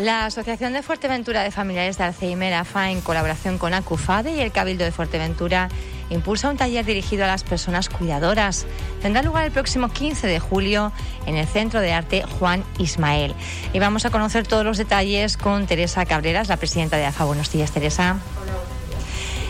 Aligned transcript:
La 0.00 0.24
Asociación 0.24 0.72
de 0.72 0.82
Fuerteventura 0.82 1.42
de 1.42 1.50
Familiares 1.50 1.98
de 1.98 2.04
Alzheimer, 2.04 2.54
AFA, 2.54 2.90
en 2.90 3.02
colaboración 3.02 3.58
con 3.58 3.74
ACUFADE 3.74 4.34
y 4.34 4.40
el 4.40 4.50
Cabildo 4.50 4.82
de 4.82 4.92
Fuerteventura, 4.92 5.68
impulsa 6.08 6.48
un 6.48 6.56
taller 6.56 6.86
dirigido 6.86 7.24
a 7.24 7.26
las 7.26 7.44
personas 7.44 7.90
cuidadoras. 7.90 8.66
Tendrá 9.02 9.22
lugar 9.22 9.44
el 9.44 9.52
próximo 9.52 9.90
15 9.90 10.26
de 10.26 10.40
julio 10.40 10.90
en 11.26 11.36
el 11.36 11.46
Centro 11.46 11.80
de 11.80 11.92
Arte 11.92 12.22
Juan 12.22 12.64
Ismael. 12.78 13.34
Y 13.74 13.78
vamos 13.78 14.06
a 14.06 14.10
conocer 14.10 14.46
todos 14.46 14.64
los 14.64 14.78
detalles 14.78 15.36
con 15.36 15.66
Teresa 15.66 16.06
Cabreras, 16.06 16.48
la 16.48 16.56
presidenta 16.56 16.96
de 16.96 17.04
AFA. 17.04 17.24
Buenos 17.26 17.52
días, 17.52 17.70
Teresa. 17.70 18.16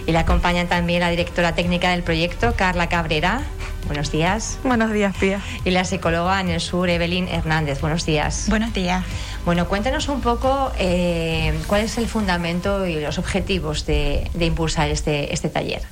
Y 0.05 0.11
la 0.11 0.21
acompañan 0.21 0.67
también 0.67 0.99
la 0.99 1.11
directora 1.11 1.55
técnica 1.55 1.91
del 1.93 2.03
proyecto, 2.03 2.55
Carla 2.57 2.89
Cabrera. 2.89 3.43
Buenos 3.87 4.13
días. 4.13 4.59
Buenos 4.63 4.93
días, 4.93 5.17
Pía. 5.17 5.41
Y 5.65 5.71
la 5.71 5.85
psicóloga 5.85 6.41
en 6.41 6.49
el 6.49 6.61
sur, 6.61 6.89
Evelyn 6.89 7.29
Hernández. 7.29 7.81
Buenos 7.81 8.07
días. 8.07 8.47
Buenos 8.49 8.73
días. 8.73 9.05
Bueno, 9.45 9.69
cuéntanos 9.69 10.09
un 10.09 10.21
poco 10.21 10.71
eh, 10.79 11.59
cuál 11.67 11.83
es 11.83 11.99
el 11.99 12.07
fundamento 12.07 12.87
y 12.87 13.01
los 13.01 13.19
objetivos 13.19 13.87
de, 13.87 14.31
impulsar 14.39 14.91
este, 14.91 15.33
este 15.33 15.49
taller. 15.49 15.83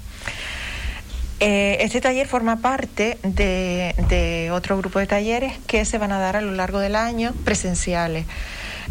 Eh, 1.40 1.78
este 1.80 2.00
taller 2.00 2.26
forma 2.26 2.56
parte 2.56 3.16
de, 3.22 4.50
otro 4.52 4.76
grupo 4.76 4.98
de 4.98 5.06
talleres 5.06 5.54
que 5.66 5.84
se 5.84 5.96
van 5.98 6.10
a 6.10 6.18
dar 6.18 6.36
a 6.36 6.40
lo 6.40 6.52
largo 6.52 6.80
del 6.80 6.96
año 6.96 7.32
presenciales. 7.44 8.26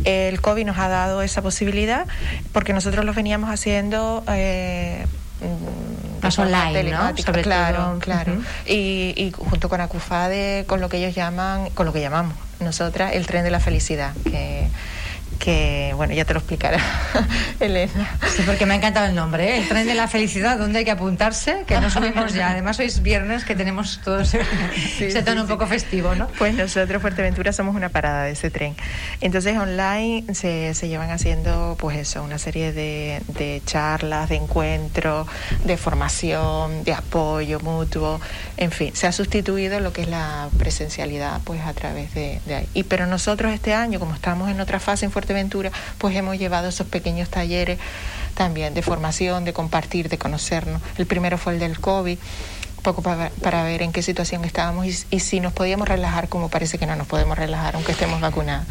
El 0.06 0.40
COVID 0.42 0.66
nos 0.66 0.78
ha 0.78 0.88
dado 0.88 1.22
esa 1.22 1.42
posibilidad 1.42 2.08
porque 2.54 2.72
nosotros 2.72 3.04
los 3.04 3.16
veníamos 3.16 3.50
haciendo 3.50 4.24
eh, 4.28 5.06
más 6.22 6.40
online, 6.40 6.92
¿no? 6.92 7.14
claro, 7.44 7.98
claro. 8.00 8.34
y, 8.66 9.14
y, 9.16 9.34
junto 9.36 9.70
con 9.70 9.82
Acufade, 9.82 10.66
con 10.66 10.82
lo 10.82 10.90
que 10.90 10.98
ellos 10.98 11.16
llaman, 11.16 11.70
con 11.72 11.86
lo 11.86 11.94
que 11.94 12.02
llamamos 12.02 12.36
nosotras, 12.60 13.14
el 13.14 13.28
tren 13.28 13.44
de 13.44 13.52
la 13.52 13.60
felicidad, 13.60 14.14
que 14.24 14.68
que 15.38 15.94
bueno, 15.96 16.14
ya 16.14 16.26
te 16.26 16.34
lo 16.34 16.40
explicará 16.40 16.80
Elena. 17.60 18.18
Sí, 18.36 18.44
porque 18.46 18.66
me 18.66 18.74
ha 18.74 18.78
encantado 18.78 19.06
el 19.06 19.16
nombre, 19.16 19.56
¿eh? 19.56 19.58
el 19.60 19.68
tren 19.68 19.88
de 19.88 19.96
la 19.96 20.08
felicidad, 20.08 20.58
¿dónde 20.58 20.80
hay 20.80 20.86
que 20.86 20.92
apuntarse? 20.92 21.64
Que 21.66 21.80
no 21.80 21.90
subimos 21.90 22.34
ya, 22.34 22.52
además 22.52 22.80
hoy 22.80 22.86
es 22.86 23.02
viernes 23.02 23.46
que 23.46 23.56
tenemos 23.56 24.02
todo 24.04 24.20
ese, 24.20 24.40
tono 25.26 25.42
un 25.42 25.48
poco 25.48 25.68
festivo, 25.68 26.16
¿no? 26.16 26.28
Pues 26.38 26.54
nosotros 26.56 27.02
Fuerteventura 27.02 27.54
somos 27.54 27.76
una 27.76 27.90
parada 27.90 28.24
de 28.24 28.32
ese 28.32 28.50
tren. 28.50 28.76
Entonces 29.22 29.58
online 29.58 30.34
se, 30.34 30.74
se 30.74 30.88
llevan 30.88 31.12
haciendo 31.12 31.76
pues 31.80 31.98
eso, 31.98 32.24
una 32.24 32.38
serie 32.38 32.74
de, 32.74 33.22
de, 33.28 33.62
charlas, 33.66 34.30
de 34.30 34.36
encuentros, 34.36 35.28
de 35.64 35.78
formación, 35.78 36.84
de 36.84 36.94
apoyo 36.94 37.60
mutuo, 37.60 38.20
en 38.58 38.72
fin, 38.72 38.96
se 38.96 39.08
ha 39.08 39.12
sustituido 39.12 39.80
lo 39.80 39.94
que 39.94 40.02
es 40.02 40.08
la 40.10 40.50
presencialidad 40.58 41.42
pues 41.44 41.62
a 41.62 41.74
través 41.74 42.14
de, 42.14 42.40
de 42.46 42.56
ahí. 42.56 42.70
Y 42.74 42.84
pero 42.84 43.06
nosotros 43.06 43.54
este 43.54 43.74
año, 43.74 44.00
como 44.00 44.14
estamos 44.14 44.50
en 44.50 44.60
otra 44.60 44.80
fase 44.80 45.06
en 45.06 45.12
Fuerteventura, 45.12 45.27
Fuerteventura, 45.28 45.72
pues 45.98 46.16
hemos 46.16 46.38
llevado 46.38 46.70
esos 46.70 46.88
pequeños 46.88 47.28
talleres 47.28 47.80
también 48.34 48.74
de 48.74 48.82
formación, 48.82 49.44
de 49.44 49.52
compartir, 49.52 50.08
de 50.08 50.18
conocernos. 50.18 50.82
El 50.98 51.06
primero 51.06 51.38
fue 51.38 51.54
el 51.54 51.60
del 51.60 51.82
COVID 51.82 52.18
poco 52.82 53.02
para, 53.02 53.30
para, 53.42 53.64
ver 53.64 53.82
en 53.82 53.92
qué 53.92 54.02
situación 54.02 54.46
estábamos 54.46 54.86
y, 55.10 55.20
si 55.20 55.42
nos 55.42 55.52
podíamos 55.52 55.90
relajar, 55.90 56.30
como 56.30 56.48
parece 56.48 56.78
que 56.78 56.86
no 56.86 56.96
nos 56.96 57.08
podemos 57.08 57.38
relajar, 57.38 57.76
aunque 57.76 57.92
estemos 57.92 58.22
vacunados. 58.22 58.66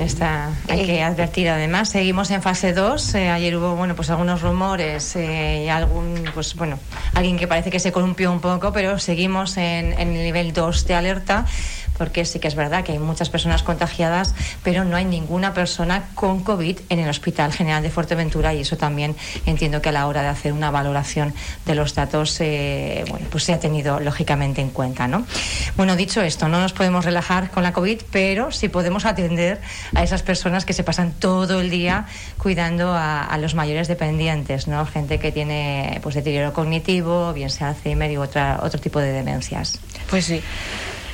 Está, 0.00 0.52
hay 0.70 0.86
que 0.86 0.96
eh, 0.96 1.02
advertir 1.02 1.50
además, 1.50 1.90
seguimos 1.90 2.30
en 2.30 2.40
fase 2.40 2.72
2, 2.72 3.16
eh, 3.16 3.28
ayer 3.28 3.54
hubo 3.56 3.76
bueno 3.76 3.94
pues 3.94 4.08
algunos 4.08 4.40
rumores 4.40 5.14
eh, 5.16 5.64
y 5.66 5.68
algún, 5.68 6.24
pues 6.32 6.54
bueno, 6.54 6.78
alguien 7.12 7.36
que 7.36 7.46
parece 7.46 7.70
que 7.70 7.80
se 7.80 7.92
columpió 7.92 8.32
un 8.32 8.40
poco, 8.40 8.72
pero 8.72 8.98
seguimos 8.98 9.58
en, 9.58 9.92
en 9.92 10.16
el 10.16 10.22
nivel 10.22 10.54
2 10.54 10.86
de 10.86 10.94
alerta 10.94 11.44
porque 11.98 12.24
sí 12.24 12.38
que 12.38 12.48
es 12.48 12.54
verdad 12.54 12.84
que 12.84 12.92
hay 12.92 12.98
muchas 12.98 13.28
personas 13.28 13.62
contagiadas, 13.62 14.34
pero 14.62 14.84
no 14.84 14.96
hay 14.96 15.04
ninguna 15.04 15.52
persona 15.52 16.08
con 16.14 16.42
COVID 16.42 16.78
en 16.88 16.98
el 17.00 17.08
Hospital 17.08 17.52
General 17.52 17.82
de 17.82 17.90
Fuerteventura 17.90 18.54
y 18.54 18.60
eso 18.60 18.76
también 18.76 19.16
entiendo 19.44 19.82
que 19.82 19.88
a 19.88 19.92
la 19.92 20.06
hora 20.06 20.22
de 20.22 20.28
hacer 20.28 20.52
una 20.52 20.70
valoración 20.70 21.34
de 21.66 21.74
los 21.74 21.94
datos, 21.94 22.40
eh, 22.40 23.04
pues 23.30 23.44
se 23.44 23.52
ha 23.52 23.60
tenido 23.60 24.00
lógicamente 24.00 24.60
en 24.60 24.70
cuenta, 24.70 25.08
¿no? 25.08 25.26
Bueno, 25.76 25.96
dicho 25.96 26.22
esto, 26.22 26.48
no 26.48 26.60
nos 26.60 26.72
podemos 26.72 27.04
relajar 27.04 27.50
con 27.50 27.62
la 27.62 27.72
COVID, 27.72 28.02
pero 28.10 28.52
sí 28.52 28.68
podemos 28.68 29.04
atender 29.04 29.60
a 29.94 30.02
esas 30.02 30.22
personas 30.22 30.64
que 30.64 30.72
se 30.72 30.84
pasan 30.84 31.12
todo 31.12 31.60
el 31.60 31.70
día 31.70 32.06
cuidando 32.38 32.92
a, 32.94 33.36
los 33.38 33.54
mayores 33.54 33.86
dependientes, 33.86 34.66
¿no? 34.66 34.84
Gente 34.86 35.18
que 35.18 35.30
tiene 35.30 36.00
pues 36.02 36.14
deterioro 36.14 36.52
cognitivo, 36.52 37.32
bien 37.32 37.50
sea 37.50 37.68
Alzheimer 37.68 38.10
y 38.10 38.16
otro 38.16 38.80
tipo 38.80 38.98
de 38.98 39.12
demencias. 39.12 39.78
Pues 40.10 40.24
sí. 40.24 40.42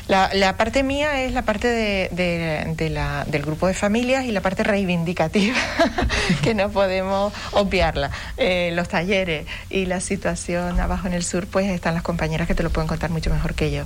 La, 0.07 0.57
parte 0.59 0.83
mía 0.83 1.23
es 1.23 1.33
la 1.33 1.43
parte 1.43 1.69
de, 1.69 2.91
la, 2.91 3.25
del 3.25 3.43
grupo 3.43 3.67
de 3.67 3.75
familias 3.75 4.27
y 4.27 4.33
la 4.33 4.43
parte 4.43 4.63
reivindicativa, 4.63 5.57
que 6.43 6.55
no 6.55 6.69
podemos 6.69 7.33
obviarla. 7.53 8.11
Eh, 8.37 8.71
los 8.75 8.89
talleres 8.89 9.47
y 9.71 9.87
la 9.87 10.01
situación 10.01 10.79
abajo 10.79 11.07
en 11.07 11.15
el 11.15 11.25
sur, 11.25 11.47
pues 11.47 11.71
están 11.71 11.95
las 11.95 12.03
compañeras 12.03 12.47
que 12.47 12.55
te 12.55 12.63
lo 12.63 12.71
pueden 12.71 12.87
contar 12.87 13.11
mucho 13.11 13.31
mejor 13.31 13.55
que 13.55 13.71
yo. 13.71 13.85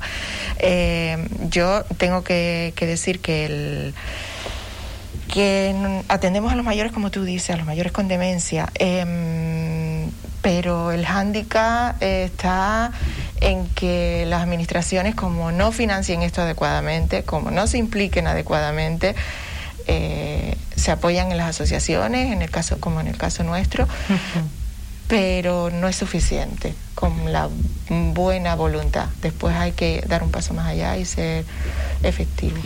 Eh, 0.58 1.28
yo 1.50 1.84
tengo 1.98 2.24
que, 2.24 2.72
decir 2.76 3.20
que 3.20 3.46
el 3.46 3.94
que 5.32 6.02
atendemos 6.08 6.52
a 6.52 6.56
los 6.56 6.64
mayores, 6.64 6.90
como 6.90 7.10
tú 7.10 7.22
dices, 7.22 7.50
a 7.50 7.58
los 7.58 7.66
mayores 7.66 7.92
con 7.92 8.08
demencia, 8.08 8.70
em, 8.74 10.10
pero 10.42 10.90
el 10.90 11.04
hándicap 11.04 12.02
está 12.02 12.92
en 13.40 13.66
que 13.68 14.24
las 14.26 14.42
administraciones, 14.42 15.14
como 15.14 15.52
no 15.52 15.72
financien 15.72 16.22
esto 16.22 16.42
adecuadamente, 16.42 17.22
como 17.22 17.50
no 17.50 17.66
se 17.66 17.78
impliquen 17.78 18.26
adecuadamente, 18.26 19.14
eh, 19.86 20.56
se 20.76 20.90
apoyan 20.90 21.30
en 21.30 21.38
las 21.38 21.48
asociaciones, 21.48 22.32
en 22.32 22.42
el 22.42 22.50
caso, 22.50 22.78
como 22.80 23.00
en 23.00 23.08
el 23.08 23.16
caso 23.16 23.42
nuestro, 23.44 23.88
pero 25.08 25.70
no 25.70 25.88
es 25.88 25.96
suficiente 25.96 26.74
con 26.98 27.32
la 27.32 27.48
buena 27.88 28.56
voluntad. 28.56 29.06
Después 29.22 29.54
hay 29.54 29.70
que 29.70 30.02
dar 30.08 30.24
un 30.24 30.32
paso 30.32 30.52
más 30.52 30.66
allá 30.66 30.96
y 30.96 31.04
ser 31.04 31.44
efectivo. 32.02 32.56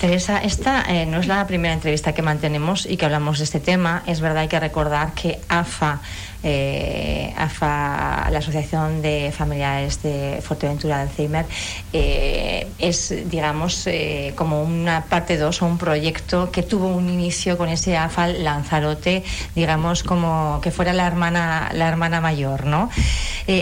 Teresa, 0.00 0.38
esta 0.38 0.84
eh, 0.88 1.06
no 1.06 1.18
es 1.18 1.26
la 1.26 1.44
primera 1.48 1.74
entrevista 1.74 2.14
que 2.14 2.22
mantenemos 2.22 2.86
y 2.86 2.96
que 2.96 3.04
hablamos 3.04 3.38
de 3.38 3.44
este 3.44 3.58
tema. 3.58 4.04
Es 4.06 4.20
verdad, 4.20 4.42
hay 4.42 4.48
que 4.48 4.60
recordar 4.60 5.12
que 5.14 5.40
AFA 5.48 6.00
eh, 6.42 7.34
AFA, 7.36 8.30
la 8.30 8.38
Asociación 8.38 9.02
de 9.02 9.30
Familiares 9.36 10.02
de 10.02 10.40
Fuerteventura 10.42 10.96
de 10.96 11.02
Alzheimer, 11.02 11.44
eh, 11.92 12.66
es, 12.78 13.14
digamos, 13.28 13.86
eh, 13.86 14.32
como 14.36 14.62
una 14.62 15.04
parte 15.04 15.36
2 15.36 15.60
o 15.60 15.66
un 15.66 15.76
proyecto 15.76 16.50
que 16.50 16.62
tuvo 16.62 16.86
un 16.88 17.10
inicio 17.10 17.58
con 17.58 17.68
ese 17.68 17.98
AFA 17.98 18.28
Lanzarote, 18.28 19.22
digamos, 19.54 20.02
como 20.02 20.60
que 20.62 20.70
fuera 20.70 20.94
la 20.94 21.06
hermana, 21.06 21.70
la 21.74 21.88
hermana 21.88 22.20
mayor, 22.20 22.64
¿no? 22.64 22.88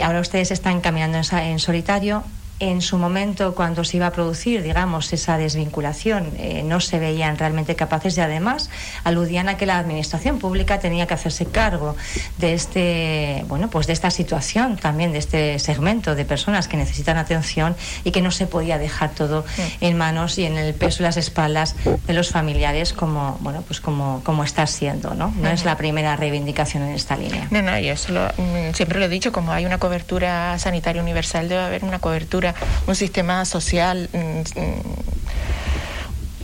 ahora 0.02 0.17
ustedes 0.20 0.50
están 0.50 0.80
caminando 0.80 1.18
en 1.32 1.58
solitario 1.58 2.24
en 2.60 2.82
su 2.82 2.98
momento, 2.98 3.54
cuando 3.54 3.84
se 3.84 3.98
iba 3.98 4.06
a 4.08 4.10
producir, 4.10 4.62
digamos, 4.62 5.12
esa 5.12 5.38
desvinculación, 5.38 6.32
eh, 6.38 6.62
no 6.64 6.80
se 6.80 6.98
veían 6.98 7.38
realmente 7.38 7.76
capaces 7.76 8.16
y 8.16 8.20
además 8.20 8.68
aludían 9.04 9.48
a 9.48 9.56
que 9.56 9.66
la 9.66 9.78
administración 9.78 10.38
pública 10.38 10.80
tenía 10.80 11.06
que 11.06 11.14
hacerse 11.14 11.46
cargo 11.46 11.96
de 12.38 12.54
este, 12.54 13.44
bueno, 13.48 13.70
pues 13.70 13.86
de 13.86 13.92
esta 13.92 14.10
situación 14.10 14.76
también, 14.76 15.12
de 15.12 15.18
este 15.18 15.58
segmento 15.58 16.14
de 16.14 16.24
personas 16.24 16.66
que 16.66 16.76
necesitan 16.76 17.16
atención 17.16 17.76
y 18.02 18.10
que 18.10 18.22
no 18.22 18.30
se 18.30 18.46
podía 18.46 18.78
dejar 18.78 19.10
todo 19.10 19.44
en 19.80 19.96
manos 19.96 20.38
y 20.38 20.44
en 20.44 20.58
el 20.58 20.74
peso 20.74 21.02
y 21.02 21.04
las 21.04 21.16
espaldas 21.16 21.76
de 21.84 22.12
los 22.12 22.30
familiares 22.30 22.92
como, 22.92 23.38
bueno, 23.40 23.62
pues 23.62 23.80
como, 23.80 24.20
como 24.24 24.42
está 24.42 24.66
siendo, 24.66 25.14
¿no? 25.14 25.32
No 25.40 25.48
es 25.48 25.64
la 25.64 25.76
primera 25.76 26.16
reivindicación 26.16 26.82
en 26.82 26.94
esta 26.94 27.16
línea. 27.16 27.46
No, 27.50 27.62
no, 27.62 27.78
y 27.78 27.88
eso 27.88 28.12
mm, 28.12 28.74
siempre 28.74 28.98
lo 28.98 29.04
he 29.04 29.08
dicho, 29.08 29.30
como 29.30 29.52
hay 29.52 29.64
una 29.64 29.78
cobertura 29.78 30.58
sanitaria 30.58 31.02
universal, 31.02 31.48
debe 31.48 31.62
haber 31.62 31.84
una 31.84 32.00
cobertura 32.00 32.47
un 32.86 32.94
sistema 32.94 33.44
social, 33.44 34.08
mm, 34.12 34.42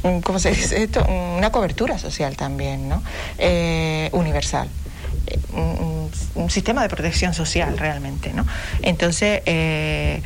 mm, 0.09 0.21
¿cómo 0.21 0.39
se 0.39 0.51
dice 0.51 0.83
esto? 0.83 1.05
Una 1.05 1.51
cobertura 1.51 1.99
social 1.99 2.37
también, 2.37 2.89
¿no? 2.89 3.03
Eh, 3.39 4.09
universal. 4.13 4.69
Eh, 5.27 5.39
un, 5.55 6.51
sistema 6.51 6.83
de 6.83 6.89
protección 6.89 7.33
social 7.33 7.79
realmente, 7.79 8.33
¿no? 8.33 8.47
Entonces, 8.83 9.41
eh, 9.47 10.21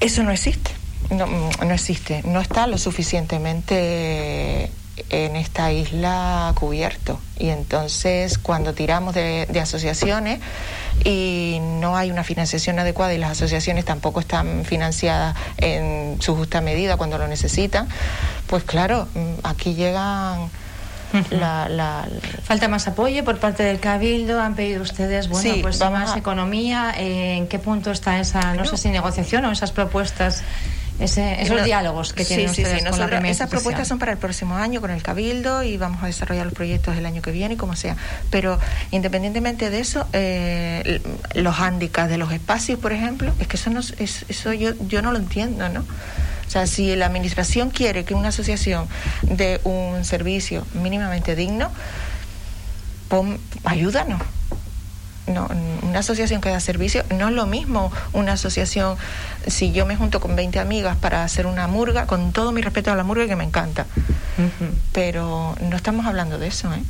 eso 0.00 0.22
no 0.22 0.30
existe. 0.30 0.70
No, 1.10 1.26
no 1.26 1.72
existe, 1.72 2.22
no 2.24 2.40
está 2.40 2.66
lo 2.66 2.76
suficientemente 2.76 4.70
en 5.10 5.36
esta 5.36 5.72
isla 5.72 6.52
cubierto. 6.54 7.20
Y 7.38 7.48
entonces 7.48 8.38
cuando 8.38 8.74
tiramos 8.74 9.14
de, 9.14 9.46
asociaciones 9.60 10.40
y 11.04 11.58
no 11.60 11.96
hay 11.96 12.10
una 12.10 12.24
financiación 12.24 12.78
adecuada 12.78 13.14
y 13.14 13.18
las 13.18 13.32
asociaciones 13.32 13.84
tampoco 13.84 14.20
están 14.20 14.64
financiadas 14.64 15.36
en 15.58 16.20
su 16.20 16.34
justa 16.34 16.60
medida 16.60 16.96
cuando 16.96 17.18
lo 17.18 17.28
necesitan, 17.28 17.88
pues 18.46 18.64
claro, 18.64 19.08
mm, 19.14 19.46
aquí 19.46 19.74
llegan... 19.74 20.50
La, 21.30 22.06
Falta 22.44 22.68
más 22.68 22.86
apoyo 22.86 23.24
por 23.24 23.38
parte 23.38 23.62
del 23.62 23.80
Cabildo. 23.80 24.42
Han 24.42 24.54
pedido 24.54 24.82
ustedes, 24.82 25.30
bueno, 25.30 25.54
pues 25.62 25.80
más 25.80 26.14
economía. 26.18 26.92
¿En 26.94 27.48
qué 27.48 27.58
punto 27.58 27.90
está 27.90 28.20
esa, 28.20 28.52
no 28.52 28.66
sé 28.66 28.76
si 28.76 28.90
negociación 28.90 29.46
o 29.46 29.50
esas 29.50 29.72
propuestas 29.72 30.42
esos 30.98 31.64
diálogos 31.64 32.12
que 32.12 32.24
tienen 32.24 32.52
sí, 32.52 32.62
ustedes 32.62 32.82
sí, 32.82 32.88
con 32.88 32.98
la 32.98 33.18
Esas 33.28 33.48
propuestas 33.48 33.86
son 33.86 33.98
para 33.98 34.12
el 34.12 34.18
próximo 34.18 34.56
año 34.56 34.80
con 34.80 34.90
el 34.90 35.02
Cabildo 35.02 35.62
y 35.62 35.76
vamos 35.76 36.02
a 36.02 36.06
desarrollar 36.06 36.44
los 36.44 36.54
proyectos 36.54 36.96
el 36.96 37.06
año 37.06 37.22
que 37.22 37.30
viene 37.30 37.54
y 37.54 37.56
como 37.56 37.76
sea. 37.76 37.96
Pero 38.30 38.58
independientemente 38.90 39.70
de 39.70 39.80
eso, 39.80 40.06
eh, 40.12 41.00
los 41.34 41.54
hándicaps 41.56 42.10
de 42.10 42.18
los 42.18 42.32
espacios, 42.32 42.78
por 42.78 42.92
ejemplo, 42.92 43.32
es 43.38 43.46
que 43.46 43.56
eso, 43.56 43.70
no, 43.70 43.80
eso 43.80 44.52
yo, 44.52 44.72
yo 44.88 45.02
no 45.02 45.12
lo 45.12 45.18
entiendo, 45.18 45.68
¿no? 45.68 45.80
O 45.80 46.50
sea, 46.50 46.66
si 46.66 46.96
la 46.96 47.06
administración 47.06 47.70
quiere 47.70 48.04
que 48.04 48.14
una 48.14 48.28
asociación 48.28 48.88
dé 49.22 49.60
un 49.64 50.04
servicio 50.04 50.66
mínimamente 50.72 51.36
digno, 51.36 51.70
ayúdanos 53.64 54.22
no, 55.28 55.48
una 55.82 56.00
asociación 56.00 56.40
que 56.40 56.50
da 56.50 56.60
servicio 56.60 57.04
no 57.10 57.28
es 57.28 57.34
lo 57.34 57.46
mismo 57.46 57.92
una 58.12 58.32
asociación, 58.32 58.96
si 59.46 59.72
yo 59.72 59.86
me 59.86 59.96
junto 59.96 60.20
con 60.20 60.36
20 60.36 60.58
amigas 60.58 60.96
para 60.96 61.24
hacer 61.24 61.46
una 61.46 61.66
murga, 61.66 62.06
con 62.06 62.32
todo 62.32 62.52
mi 62.52 62.62
respeto 62.62 62.92
a 62.92 62.96
la 62.96 63.04
murga 63.04 63.26
que 63.26 63.36
me 63.36 63.44
encanta, 63.44 63.86
pero 64.92 65.54
no 65.60 65.76
estamos 65.76 66.06
hablando 66.06 66.38
de 66.38 66.48
eso. 66.48 66.72
¿eh? 66.72 66.82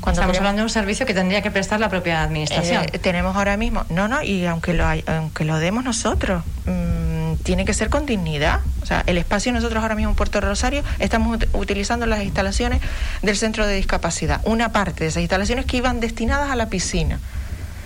Cuando 0.00 0.20
estamos 0.20 0.36
hablando 0.38 0.60
de 0.60 0.64
un 0.64 0.70
servicio 0.70 1.06
que 1.06 1.14
tendría 1.14 1.42
que 1.42 1.50
prestar 1.50 1.80
la 1.80 1.88
propia 1.88 2.22
administración. 2.22 2.84
Eh, 2.92 2.98
tenemos 2.98 3.36
ahora 3.36 3.56
mismo, 3.56 3.84
no, 3.88 4.08
no, 4.08 4.22
y 4.22 4.46
aunque 4.46 4.74
lo, 4.74 4.84
aunque 5.06 5.44
lo 5.44 5.58
demos 5.58 5.84
nosotros, 5.84 6.42
mm, 6.66 7.07
tiene 7.42 7.64
que 7.64 7.74
ser 7.74 7.88
con 7.88 8.06
dignidad. 8.06 8.60
O 8.82 8.86
sea, 8.86 9.02
el 9.06 9.18
espacio 9.18 9.52
nosotros 9.52 9.82
ahora 9.82 9.94
mismo 9.94 10.10
en 10.10 10.16
Puerto 10.16 10.40
Rosario 10.40 10.82
estamos 10.98 11.38
utilizando 11.52 12.06
las 12.06 12.22
instalaciones 12.22 12.80
del 13.22 13.36
centro 13.36 13.66
de 13.66 13.74
discapacidad. 13.74 14.40
Una 14.44 14.72
parte 14.72 15.04
de 15.04 15.10
esas 15.10 15.22
instalaciones 15.22 15.66
que 15.66 15.76
iban 15.76 16.00
destinadas 16.00 16.50
a 16.50 16.56
la 16.56 16.68
piscina. 16.68 17.18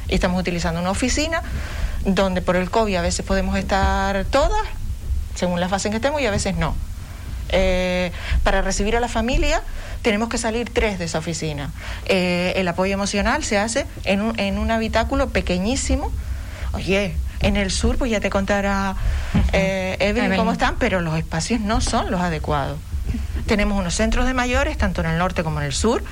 Y 0.08 0.14
estamos 0.14 0.40
utilizando 0.40 0.80
una 0.80 0.90
oficina 0.90 1.42
donde 2.04 2.42
por 2.42 2.56
el 2.56 2.70
COVID 2.70 2.96
a 2.96 3.02
veces 3.02 3.24
podemos 3.24 3.56
estar 3.56 4.24
todas, 4.26 4.62
según 5.34 5.60
la 5.60 5.68
fase 5.68 5.88
en 5.88 5.92
que 5.92 5.96
estemos, 5.96 6.20
y 6.20 6.26
a 6.26 6.30
veces 6.30 6.56
no. 6.56 6.74
Eh, 7.54 8.12
para 8.44 8.62
recibir 8.62 8.96
a 8.96 9.00
la 9.00 9.08
familia 9.08 9.62
tenemos 10.00 10.30
que 10.30 10.38
salir 10.38 10.70
tres 10.70 10.98
de 10.98 11.04
esa 11.04 11.18
oficina. 11.18 11.70
Eh, 12.06 12.54
el 12.56 12.66
apoyo 12.66 12.94
emocional 12.94 13.44
se 13.44 13.58
hace 13.58 13.86
en 14.04 14.22
un, 14.22 14.38
en 14.40 14.58
un 14.58 14.70
habitáculo 14.70 15.28
pequeñísimo. 15.28 16.10
Oye, 16.72 17.14
en 17.42 17.56
el 17.56 17.70
sur, 17.70 17.98
pues 17.98 18.10
ya 18.10 18.20
te 18.20 18.30
contará 18.30 18.96
eh, 19.52 19.96
Evelyn 20.00 20.36
cómo 20.36 20.52
están, 20.52 20.76
pero 20.78 21.00
los 21.00 21.16
espacios 21.16 21.60
no 21.60 21.80
son 21.80 22.10
los 22.10 22.20
adecuados. 22.20 22.78
Tenemos 23.46 23.78
unos 23.78 23.94
centros 23.94 24.26
de 24.26 24.34
mayores, 24.34 24.78
tanto 24.78 25.00
en 25.00 25.08
el 25.08 25.18
norte 25.18 25.42
como 25.42 25.60
en 25.60 25.66
el 25.66 25.72
sur, 25.72 26.02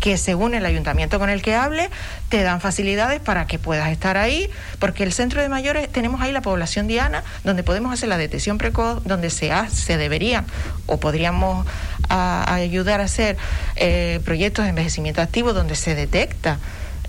que 0.00 0.16
según 0.16 0.54
el 0.54 0.64
ayuntamiento 0.64 1.18
con 1.18 1.28
el 1.28 1.42
que 1.42 1.54
hable, 1.54 1.90
te 2.30 2.42
dan 2.42 2.60
facilidades 2.60 3.20
para 3.20 3.46
que 3.46 3.58
puedas 3.58 3.90
estar 3.90 4.16
ahí, 4.16 4.50
porque 4.78 5.02
el 5.02 5.12
centro 5.12 5.42
de 5.42 5.48
mayores 5.50 5.92
tenemos 5.92 6.22
ahí 6.22 6.32
la 6.32 6.40
población 6.40 6.86
diana, 6.86 7.22
donde 7.44 7.62
podemos 7.62 7.92
hacer 7.92 8.08
la 8.08 8.16
detección 8.16 8.56
precoz, 8.56 9.04
donde 9.04 9.28
se, 9.28 9.52
se 9.68 9.98
debería 9.98 10.44
o 10.86 10.98
podríamos 10.98 11.66
ayudar 12.08 13.02
a 13.02 13.04
hacer 13.04 13.36
eh, 13.76 14.20
proyectos 14.24 14.64
de 14.64 14.70
envejecimiento 14.70 15.20
activo, 15.20 15.52
donde 15.52 15.76
se 15.76 15.94
detecta 15.94 16.58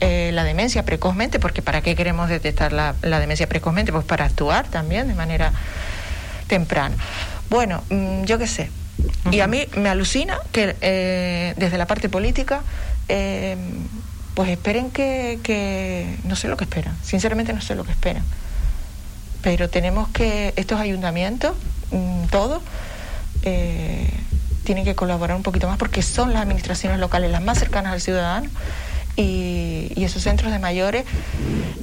eh, 0.02 0.32
la 0.34 0.46
demencia 0.46 0.84
precozmente, 0.84 1.40
porque 1.40 1.62
¿para 1.62 1.82
qué 1.82 1.94
queremos 1.96 2.30
detectar 2.30 2.72
la, 2.72 2.94
demencia 3.02 3.50
precozmente? 3.50 3.92
Pues 3.92 4.06
para 4.06 4.26
actuar 4.26 4.68
también 4.68 5.10
de 5.10 5.14
manera 5.14 5.52
temprana. 6.48 6.96
Bueno, 7.50 7.84
mm, 7.90 8.24
yo 8.24 8.38
qué 8.38 8.48
sé. 8.48 8.72
Y 9.32 9.42
a 9.42 9.48
mí 9.48 9.66
me 9.76 9.90
alucina 9.90 10.38
que 10.52 10.76
eh, 10.82 11.54
desde 11.58 11.78
la 11.78 11.86
parte 11.86 12.08
política, 12.08 12.62
eh, 13.10 13.58
pues 14.36 14.50
esperen 14.50 14.90
que, 14.92 16.18
no 16.24 16.36
sé 16.38 16.48
lo 16.48 16.56
que 16.56 16.64
esperan, 16.64 16.96
sinceramente 17.04 17.52
no 17.52 17.62
sé 17.62 17.76
lo 17.76 17.84
que 17.84 17.92
esperan. 17.92 18.24
Pero 19.42 19.70
tenemos 19.70 20.08
que, 20.10 20.54
estos 20.56 20.80
ayuntamientos, 20.80 21.56
mm, 21.92 22.26
todos, 22.28 22.62
tienen 24.64 24.86
que 24.86 24.96
colaborar 24.96 25.36
un 25.36 25.44
poquito 25.44 25.68
más 25.68 25.78
porque 25.78 26.04
son 26.04 26.32
las 26.32 26.44
administraciones 26.44 27.00
locales 27.00 27.32
las 27.32 27.42
más 27.42 27.58
cercanas 27.58 27.94
al 27.94 28.02
ciudadano 28.02 28.50
y, 29.20 30.04
esos 30.04 30.24
centros 30.24 30.52
de 30.52 30.60
mayores 30.60 31.06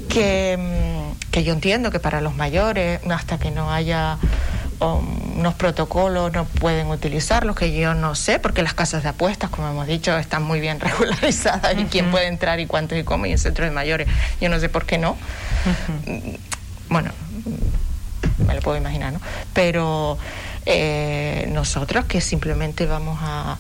que, 0.09 0.56
mm, 0.59 1.31
que, 1.31 1.44
yo 1.44 1.53
entiendo 1.53 1.91
que 1.91 2.00
para 2.00 2.21
los 2.21 2.35
mayores, 2.35 3.00
hasta 3.11 3.38
que 3.38 3.50
no 3.50 3.71
haya 3.71 4.19
um, 4.81 5.38
unos 5.38 5.55
protocolos, 5.55 6.33
no 6.33 6.44
pueden 6.44 6.88
utilizarlos, 6.88 7.55
que 7.55 7.77
yo 7.77 7.94
no 7.94 8.15
sé, 8.15 8.38
porque 8.38 8.62
las 8.62 8.75
casas 8.75 9.03
de 9.03 9.11
apuestas, 9.11 9.50
como 9.50 9.69
hemos 9.69 9.87
dicho, 9.87 10.17
están 10.17 10.43
muy 10.43 10.61
bien 10.61 10.81
regularizadas 10.81 11.77
y 11.79 11.85
quién 11.85 12.11
puede 12.11 12.27
entrar 12.27 12.59
y 12.61 12.67
cuánto 12.67 12.97
y 12.97 13.05
cómo, 13.05 13.27
y 13.27 13.33
en 13.33 13.38
centros 13.38 13.69
de 13.69 13.75
mayores, 13.75 14.09
yo 14.41 14.49
no 14.49 14.59
sé 14.59 14.69
por 14.69 14.87
qué 14.87 14.99
no. 14.99 15.17
Mm, 16.06 16.37
bueno, 16.88 17.11
me 18.47 18.55
lo 18.55 18.61
puedo 18.61 18.77
imaginar, 18.77 19.12
¿no? 19.12 19.21
Pero 19.53 20.19
eh, 20.68 21.48
nosotros 21.52 22.06
que 22.06 22.20
simplemente 22.20 22.86
vamos 22.86 23.18
a, 23.22 23.56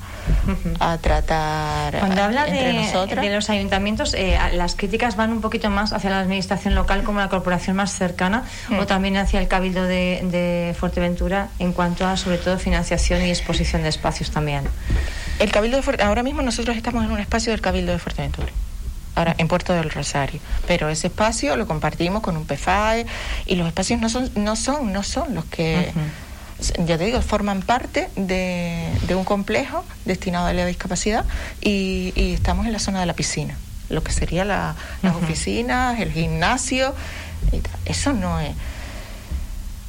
a 0.80 0.98
tratar 0.98 1.98
Cuando 2.00 2.22
habla 2.22 2.46
de, 2.46 3.32
los 3.32 3.48
ayuntamientos, 3.48 4.12
eh, 4.14 4.36
las 4.54 4.74
críticas 4.74 5.14
van 5.14 5.30
un 5.30 5.40
poquito 5.40 5.70
más 5.70 5.92
hacia 5.92 6.10
la 6.10 6.18
administración 6.18 6.74
local 6.74 7.04
como 7.04 7.20
la 7.20 7.28
corporación 7.28 7.76
más 7.76 7.92
cercana 7.92 8.42
o 8.70 8.82
mm. 8.82 8.86
también 8.86 9.16
hacia 9.16 9.40
el 9.40 9.46
Cabildo 9.46 9.84
de, 9.84 10.74
Fuerteventura 10.78 11.48
en 11.60 11.72
cuanto 11.72 12.06
a 12.06 12.16
sobre 12.16 12.38
todo 12.38 12.58
financiación 12.58 13.22
y 13.22 13.30
exposición 13.30 13.82
de 13.82 13.88
espacios 13.88 14.32
también. 14.32 14.64
El 15.38 15.52
Cabildo 15.52 15.80
de 15.80 16.02
ahora 16.02 16.24
mismo 16.24 16.42
nosotros 16.42 16.76
estamos 16.76 17.04
en 17.04 17.12
un 17.12 17.20
espacio 17.20 17.52
del 17.52 17.60
Cabildo 17.60 17.92
de 17.92 17.98
Fuerteventura 17.98 18.48
ahora 19.14 19.34
en 19.38 19.48
Puerto 19.48 19.72
del 19.72 19.90
Rosario. 19.90 20.40
Pero 20.66 20.90
ese 20.90 21.06
espacio 21.06 21.56
lo 21.56 21.66
compartimos 21.66 22.20
con 22.20 22.36
un 22.36 22.44
PFAE 22.44 23.06
y 23.46 23.54
los 23.56 23.66
espacios 23.66 23.98
no 23.98 24.08
son, 24.10 24.30
no 24.34 24.56
son, 24.56 24.92
no 24.92 25.02
son 25.02 25.34
los 25.34 25.46
que 25.46 25.90
ya 26.58 26.98
te 26.98 27.04
digo, 27.04 27.20
forman 27.20 27.62
parte 27.62 28.08
de, 28.16 28.88
un 29.10 29.24
complejo 29.24 29.84
destinado 30.04 30.46
a 30.46 30.52
la 30.52 30.66
discapacidad 30.66 31.24
y, 31.60 32.12
estamos 32.16 32.66
en 32.66 32.72
la 32.72 32.78
zona 32.78 33.00
de 33.00 33.06
la 33.06 33.14
piscina, 33.14 33.56
lo 33.88 34.02
que 34.02 34.12
sería 34.12 34.44
las 34.44 34.76
oficinas, 35.14 36.00
el 36.00 36.12
gimnasio, 36.12 36.94
eso 37.84 38.12
no 38.12 38.40
es. 38.40 38.54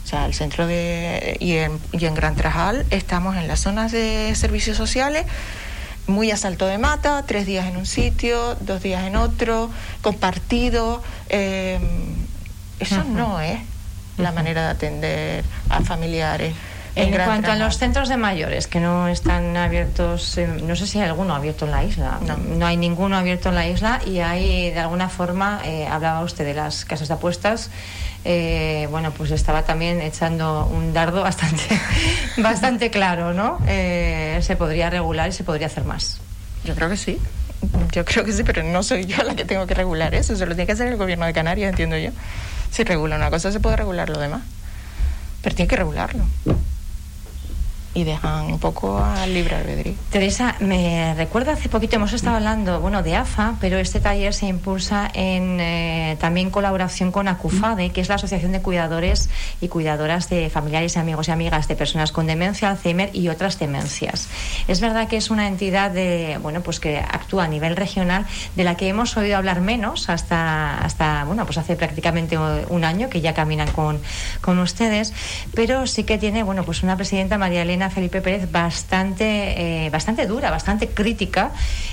O 0.04 0.10
sea, 0.10 0.26
el 0.26 0.34
centro 0.34 0.68
de. 0.68 1.36
Y 1.42 1.58
en, 1.58 1.80
y 1.92 2.06
en 2.06 2.16
Gran 2.16 2.36
Trajal 2.36 2.86
estamos 2.92 3.36
en 3.36 3.48
las 3.50 3.60
zonas 3.60 3.92
de 3.92 4.34
servicios 4.36 4.78
sociales, 4.78 5.26
muy 6.06 6.32
a 6.32 6.38
salto 6.38 6.66
de 6.66 6.78
mata, 6.78 7.26
tres 7.28 7.46
días 7.46 7.66
en 7.66 7.76
un 7.76 7.86
sitio, 7.86 8.56
dos 8.62 8.82
días 8.82 9.04
en 9.04 9.18
otro, 9.18 9.70
compartido. 10.02 11.04
Eh, 11.28 11.80
eso 12.80 13.04
no 13.04 13.42
es 13.42 13.60
la 14.18 14.32
manera 14.32 14.64
de 14.64 14.70
atender 14.70 15.44
a 15.70 15.82
familiares. 15.82 16.54
En, 16.96 17.12
cuanto 17.12 17.52
a 17.52 17.56
los 17.56 17.78
centros 17.78 18.10
de 18.10 18.18
mayores 18.18 18.66
que 18.66 18.80
no 18.80 19.08
están 19.08 19.56
abiertos, 19.56 20.36
eh, 20.40 20.48
no 20.48 20.76
sé 20.76 20.88
si 20.88 20.98
hay 20.98 21.06
alguno 21.06 21.36
abierto 21.36 21.66
en 21.66 21.72
la 21.72 21.84
isla. 21.84 22.20
No, 22.48 22.66
hay 22.66 22.76
ninguno 22.76 23.16
abierto 23.16 23.50
en 23.50 23.56
la 23.56 23.68
isla 23.68 24.02
y 24.04 24.20
hay, 24.20 24.72
de 24.72 24.80
alguna 24.80 25.08
forma, 25.08 25.62
eh, 25.64 25.86
hablaba 25.86 26.22
usted 26.22 26.44
de 26.44 26.56
las 26.56 26.86
casas 26.86 27.08
de 27.08 27.14
apuestas. 27.14 27.70
Eh, 28.26 28.88
bueno, 28.90 29.12
pues 29.12 29.30
estaba 29.30 29.64
también 29.64 30.02
echando 30.02 30.66
un 30.66 30.92
dardo 30.92 31.22
bastante, 31.22 31.64
bastante 32.38 32.90
claro, 32.90 33.34
¿no? 33.34 33.60
se 33.68 34.56
podría 34.58 34.90
regular 34.90 35.30
y 35.30 35.34
se 35.34 35.44
podría 35.44 35.68
hacer 35.68 35.84
más. 35.84 36.20
Yo 36.64 36.74
creo 36.74 36.90
que 36.90 36.98
sí. 36.98 37.20
Yo 37.92 38.06
creo 38.06 38.26
que 38.26 38.34
sí, 38.34 38.44
pero 38.44 38.64
no 38.64 38.84
soy 38.84 39.06
yo 39.06 39.24
la 39.24 39.36
que 39.36 39.46
tengo 39.46 39.66
que 39.68 39.74
regular 39.74 40.14
eso. 40.16 40.36
Se 40.36 40.46
lo 40.46 40.54
tiene 40.54 40.66
que 40.66 40.74
hacer 40.74 40.88
el 40.88 40.98
gobierno 40.98 41.26
de 41.26 41.34
Canarias, 41.34 41.70
entiendo 41.70 41.98
yo. 41.98 42.12
Si 42.78 42.84
regula 42.84 43.16
una 43.16 43.32
cosa, 43.32 43.52
se 43.52 43.60
puede 43.60 43.76
regular 43.76 44.08
lo 44.08 44.20
demás. 44.20 44.44
Pero 45.42 45.56
tiene 45.56 45.68
que 45.68 45.78
regularlo 45.78 46.24
y 47.98 48.04
dejan 48.04 48.54
un 48.54 48.60
poco 48.60 49.04
al 49.04 49.34
libre 49.34 49.56
albedrío. 49.56 49.96
Teresa, 50.12 50.56
me 50.60 51.16
recuerda 51.16 51.54
hace 51.54 51.68
poquito 51.68 51.96
hemos 51.96 52.14
estado 52.14 52.36
hablando, 52.36 52.80
bueno, 52.80 53.02
de 53.02 53.16
AFA, 53.16 53.56
pero 53.60 53.80
este 53.80 54.00
taller 54.00 54.36
se 54.36 54.46
impulsa 54.46 55.10
en 55.16 55.60
eh, 55.60 56.16
también 56.20 56.52
colaboración 56.52 57.12
con 57.12 57.28
ACUFADE, 57.28 57.90
que 57.90 58.02
es 58.02 58.08
la 58.08 58.16
Asociación 58.16 58.52
de 58.52 58.62
Cuidadores 58.62 59.32
y 59.62 59.68
Cuidadoras 59.70 60.30
de 60.30 60.52
Familiares 60.52 60.96
y 60.96 61.00
Amigos 61.00 61.28
y 61.28 61.32
Amigas 61.32 61.68
de 61.68 61.76
Personas 61.76 62.12
con 62.12 62.28
Demencia, 62.28 62.70
Alzheimer 62.70 63.10
y 63.16 63.30
otras 63.30 63.58
demencias. 63.58 64.30
Es 64.68 64.80
verdad 64.80 65.08
que 65.08 65.18
es 65.18 65.32
una 65.32 65.48
entidad 65.48 65.90
de, 65.90 66.38
bueno, 66.40 66.62
pues 66.62 66.80
que 66.80 67.00
actúa 67.00 67.46
a 67.46 67.48
nivel 67.48 67.76
regional, 67.76 68.28
de 68.56 68.64
la 68.64 68.76
que 68.76 68.90
hemos 68.90 69.18
oído 69.18 69.38
hablar 69.38 69.60
menos 69.62 70.08
hasta, 70.10 70.78
hasta 70.78 71.24
bueno, 71.24 71.46
pues 71.46 71.58
hace 71.58 71.76
prácticamente 71.76 72.38
un 72.38 72.84
año 72.84 73.10
que 73.10 73.22
ya 73.22 73.34
caminan 73.34 73.72
con, 73.72 74.00
con 74.42 74.60
ustedes, 74.60 75.14
pero 75.56 75.88
sí 75.88 76.04
que 76.04 76.20
tiene, 76.20 76.44
bueno, 76.44 76.64
pues 76.64 76.84
una 76.84 76.96
presidenta, 76.96 77.40
María 77.40 77.64
Elena 77.64 77.87
Felipe 77.90 78.22
Pérez 78.22 78.52
bastante, 78.52 79.86
eh, 79.86 79.90
bastante 79.90 80.26
dura, 80.26 80.52
bastante 80.52 80.90
crítica. 80.90 81.52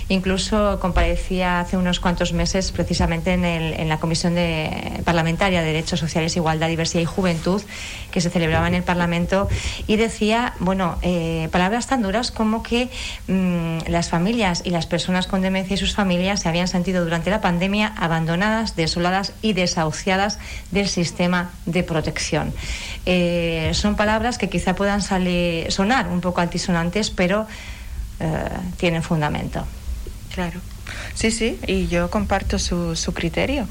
Incluso 0.08 0.78
comparecía 0.80 1.60
hace 1.60 1.76
unos 1.76 2.00
cuantos 2.00 2.32
meses 2.32 2.72
precisamente 2.72 3.32
en 3.32 3.88
la 3.88 3.98
Comisión 3.98 4.34
de, 4.34 5.00
Parlamentaria 5.04 5.60
de 5.60 5.66
Derechos 5.66 6.00
Sociales, 6.00 6.36
Igualdad, 6.36 6.68
Diversidad 6.68 7.02
y 7.02 7.06
Juventud 7.06 7.62
que 8.10 8.20
se 8.20 8.30
celebraba 8.30 8.68
en 8.68 8.74
el 8.74 8.82
Parlamento 8.82 9.48
y 9.86 9.96
decía, 9.96 10.54
bueno, 10.60 10.98
eh, 11.02 11.48
palabras 11.50 11.86
tan 11.86 12.02
duras 12.02 12.30
como 12.30 12.62
que 12.62 12.88
mm, 13.26 13.88
las 13.88 14.08
familias 14.08 14.62
y 14.64 14.70
las 14.70 14.86
personas 14.86 15.26
con 15.26 15.42
demencia 15.42 15.74
y 15.74 15.76
sus 15.78 15.94
familias 15.94 16.40
se 16.40 16.48
habían 16.48 16.68
sentido 16.68 17.02
durante 17.02 17.30
la 17.30 17.40
pandemia 17.40 17.92
abandonadas, 17.96 18.76
desoladas 18.76 19.32
y 19.42 19.52
desahuciadas 19.52 20.38
del 20.70 20.88
sistema 20.88 21.50
de 21.66 21.82
protección. 21.82 22.52
Eh, 23.06 23.70
son 23.74 23.96
palabras 23.96 24.38
que 24.38 24.48
quizá 24.48 24.74
puedan 24.74 25.02
salir, 25.02 25.70
un 25.84 26.20
poco 26.20 26.40
altisonantes, 26.40 27.10
pero 27.10 27.46
eh, 28.20 28.48
tienen 28.76 29.02
fundamento. 29.02 29.66
Claro. 30.32 30.60
Sí, 31.14 31.30
sí, 31.30 31.60
y 31.66 31.86
yo 31.88 32.10
comparto 32.10 32.58
su, 32.58 32.96
su 32.96 33.14
criterio 33.14 33.66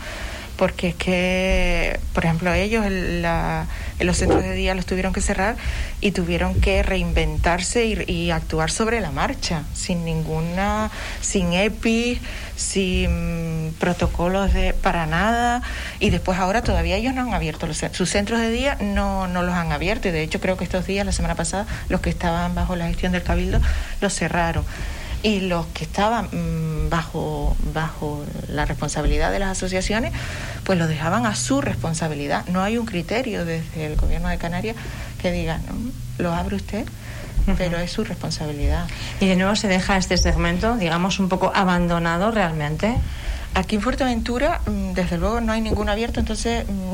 porque 0.63 0.87
es 0.87 0.95
que, 0.95 1.99
por 2.13 2.23
ejemplo, 2.23 2.53
ellos 2.53 2.85
en, 2.85 3.21
los 3.21 4.15
centros 4.15 4.41
de 4.41 4.53
día 4.53 4.73
los 4.75 4.85
tuvieron 4.85 5.11
que 5.11 5.19
cerrar 5.19 5.57
y 5.99 6.11
tuvieron 6.11 6.61
que 6.61 6.81
reinventarse 6.83 7.85
y, 7.85 8.31
actuar 8.31 8.71
sobre 8.71 9.01
la 9.01 9.11
marcha, 9.11 9.63
sin 9.73 10.05
ninguna, 10.05 10.89
sin 11.19 11.51
EPI, 11.51 12.17
sin 12.55 13.75
protocolos 13.77 14.53
de 14.53 14.73
para 14.73 15.05
nada. 15.05 15.63
Y 15.99 16.11
después 16.11 16.39
ahora 16.39 16.61
todavía 16.61 16.95
ellos 16.95 17.13
no 17.13 17.23
han 17.23 17.33
abierto 17.33 17.67
los 17.67 17.83
sus 17.91 18.09
centros 18.09 18.39
de 18.39 18.49
día 18.49 18.77
no, 18.79 19.27
no 19.27 19.43
los 19.43 19.55
han 19.55 19.73
abierto. 19.73 20.07
Y 20.07 20.11
de 20.11 20.23
hecho 20.23 20.39
creo 20.39 20.55
que 20.55 20.63
estos 20.63 20.87
días 20.87 21.05
la 21.05 21.11
semana 21.11 21.35
pasada 21.35 21.67
los 21.89 21.99
que 21.99 22.09
estaban 22.09 22.55
bajo 22.55 22.77
la 22.77 22.87
gestión 22.87 23.11
del 23.11 23.23
cabildo 23.23 23.59
los 23.99 24.13
cerraron 24.13 24.63
y 25.23 25.39
los 25.39 25.65
que 25.67 25.85
estaban 25.85 26.25
mm, 26.25 26.89
bajo, 26.89 27.55
bajo 27.73 28.23
la 28.49 28.65
responsabilidad 28.65 29.31
de 29.31 29.39
las 29.39 29.51
asociaciones, 29.51 30.11
pues 30.65 30.77
lo 30.77 30.87
dejaban 30.87 31.25
a 31.25 31.35
su 31.35 31.61
responsabilidad. 31.61 32.45
No 32.47 32.61
hay 32.61 32.77
un 32.77 32.85
criterio 32.85 33.45
desde 33.45 33.85
el 33.85 33.95
gobierno 33.95 34.27
de 34.27 34.37
Canarias 34.37 34.75
que 35.21 35.31
diga, 35.31 35.59
no, 35.59 35.75
lo 36.17 36.33
abre 36.33 36.57
usted, 36.57 36.85
pero 37.57 37.77
es 37.77 37.91
su 37.91 38.03
responsabilidad. 38.03 38.85
Y 39.21 39.27
de 39.27 39.35
nuevo 39.37 39.55
se 39.55 39.67
deja 39.67 39.97
este 39.97 40.17
segmento, 40.17 40.75
digamos, 40.75 41.19
un 41.19 41.29
poco 41.29 41.51
abandonado 41.55 42.29
realmente. 42.29 42.95
Aquí 43.55 43.75
en 43.75 43.81
Fuerteventura, 43.81 44.61
mm, 44.65 44.93
desde 44.93 45.17
luego, 45.17 45.41
no 45.41 45.51
hay 45.51 45.61
ningún 45.61 45.89
abierto, 45.89 46.19
entonces 46.19 46.65
mm, 46.67 46.93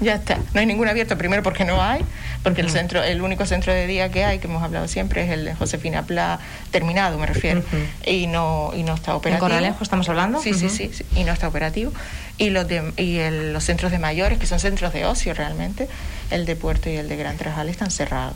ya 0.04 0.14
está. 0.16 0.38
No 0.52 0.60
hay 0.60 0.66
ningún 0.66 0.88
abierto, 0.88 1.16
primero 1.16 1.42
porque 1.42 1.64
no 1.64 1.82
hay, 1.82 2.04
porque 2.42 2.62
el 2.62 2.70
centro, 2.70 3.02
el 3.02 3.22
único 3.22 3.46
centro 3.46 3.72
de 3.72 3.86
día 3.86 4.10
que 4.10 4.24
hay, 4.24 4.38
que 4.38 4.48
hemos 4.48 4.62
hablado 4.62 4.88
siempre, 4.88 5.24
es 5.24 5.30
el 5.30 5.44
de 5.44 5.54
Josefina 5.54 6.02
Pla, 6.02 6.40
terminado 6.70 7.18
me 7.18 7.26
refiero, 7.26 7.62
y 8.04 8.26
no 8.26 8.72
y 8.74 8.82
no 8.82 8.94
está 8.94 9.14
operativo. 9.14 9.46
¿En 9.46 9.52
Corralejo 9.52 9.84
estamos 9.84 10.08
hablando? 10.08 10.40
Sí, 10.40 10.52
sí, 10.54 10.68
sí, 10.68 10.90
y 11.14 11.24
no 11.24 11.32
está 11.32 11.48
operativo. 11.48 11.92
Y 12.38 12.50
los 12.50 12.66
de, 12.68 12.92
y 12.96 13.18
los 13.52 13.64
centros 13.64 13.92
de 13.92 13.98
mayores, 13.98 14.38
que 14.38 14.46
son 14.46 14.60
centros 14.60 14.92
de 14.92 15.06
ocio 15.06 15.34
realmente, 15.34 15.88
el 16.30 16.44
de 16.44 16.56
Puerto 16.56 16.90
y 16.90 16.96
el 16.96 17.08
de 17.08 17.16
Gran 17.16 17.36
Trajal 17.36 17.68
están 17.68 17.90
cerrados. 17.90 18.34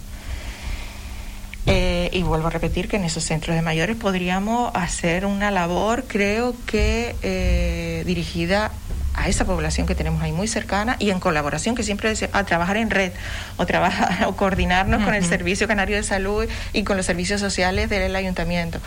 Eh, 1.67 2.11
y 2.13 2.23
vuelvo 2.23 2.49
a 2.49 2.51
repetir 2.51 2.89
que 2.89 2.97
en 2.97 3.05
esos 3.05 3.23
centros 3.23 3.55
de 3.55 3.63
mayores 3.63 3.97
podríamos 3.97 4.73
hacer 4.75 5.25
una 5.27 5.51
labor, 5.53 6.05
creo 6.09 6.57
que 6.67 7.15
eh, 7.23 8.03
dirigida 8.05 8.73
a 9.15 9.29
esa 9.29 9.45
población 9.45 9.87
que 9.87 9.95
tenemos 9.95 10.23
ahí 10.23 10.33
muy 10.33 10.49
cercana 10.49 10.97
y 10.99 11.11
en 11.11 11.21
colaboración 11.21 11.75
que 11.75 11.83
siempre 11.83 12.09
decimos, 12.09 12.35
a 12.35 12.45
trabajar 12.45 12.77
en 12.77 12.91
red 12.91 13.13
o 13.57 13.67
trabajar 13.67 14.25
o 14.27 14.35
coordinarnos 14.35 15.05
con 15.05 15.15
el 15.15 15.25
Servicio 15.25 15.69
Canario 15.69 15.97
de 15.97 16.03
Salud 16.03 16.47
y 16.73 16.83
con 16.83 16.97
los 16.97 17.07
servicios 17.07 17.41
sociales 17.41 17.89
del 17.89 18.17
ayuntamiento. 18.17 18.81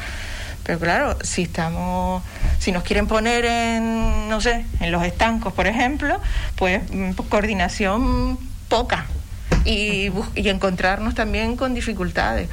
Pero 0.63 0.79
claro, 0.79 1.17
si 1.21 1.43
estamos, 1.43 2.23
si 2.57 2.71
nos 2.71 2.83
quieren 2.83 3.07
poner 3.07 3.45
en, 3.45 4.27
no 4.27 4.41
sé, 4.41 4.65
en 4.79 4.91
los 4.91 5.03
estancos, 5.03 5.53
por 5.53 5.67
ejemplo, 5.67 6.19
pues, 6.55 6.81
mm, 6.91 7.11
pues 7.11 7.29
coordinación 7.29 8.39
poca 8.67 9.05
y, 9.63 10.09
y 10.33 10.49
encontrarnos 10.49 11.13
también 11.13 11.55
con 11.55 11.75
dificultades. 11.75 12.49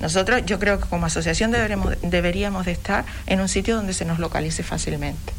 Nosotros, 0.00 0.42
yo 0.46 0.58
creo 0.58 0.80
que 0.80 0.88
como 0.88 1.06
asociación 1.06 1.50
deberemos, 1.50 1.94
deberíamos 2.02 2.66
de 2.66 2.72
estar 2.72 3.04
en 3.26 3.40
un 3.40 3.48
sitio 3.48 3.76
donde 3.76 3.92
se 3.92 4.04
nos 4.04 4.18
localice 4.18 4.62
fácilmente 4.62 5.32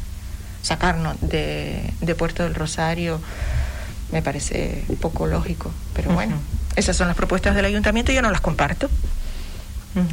sacarnos 0.62 1.16
de, 1.20 2.14
Puerto 2.18 2.42
del 2.42 2.54
Rosario 2.54 3.20
me 4.12 4.22
parece 4.22 4.84
poco 5.00 5.26
lógico, 5.26 5.70
pero 5.94 6.12
bueno, 6.12 6.36
esas 6.74 6.96
son 6.96 7.06
las 7.06 7.16
propuestas 7.16 7.54
del 7.54 7.64
ayuntamiento 7.64 8.10
y 8.10 8.16
yo 8.16 8.22
no 8.22 8.30
las 8.30 8.40
comparto. 8.40 8.90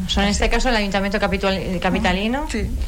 Son 0.07 0.23
en 0.23 0.29
este 0.29 0.49
caso 0.49 0.69
el 0.69 0.75
ayuntamiento 0.75 1.19
capitalino, 1.19 2.47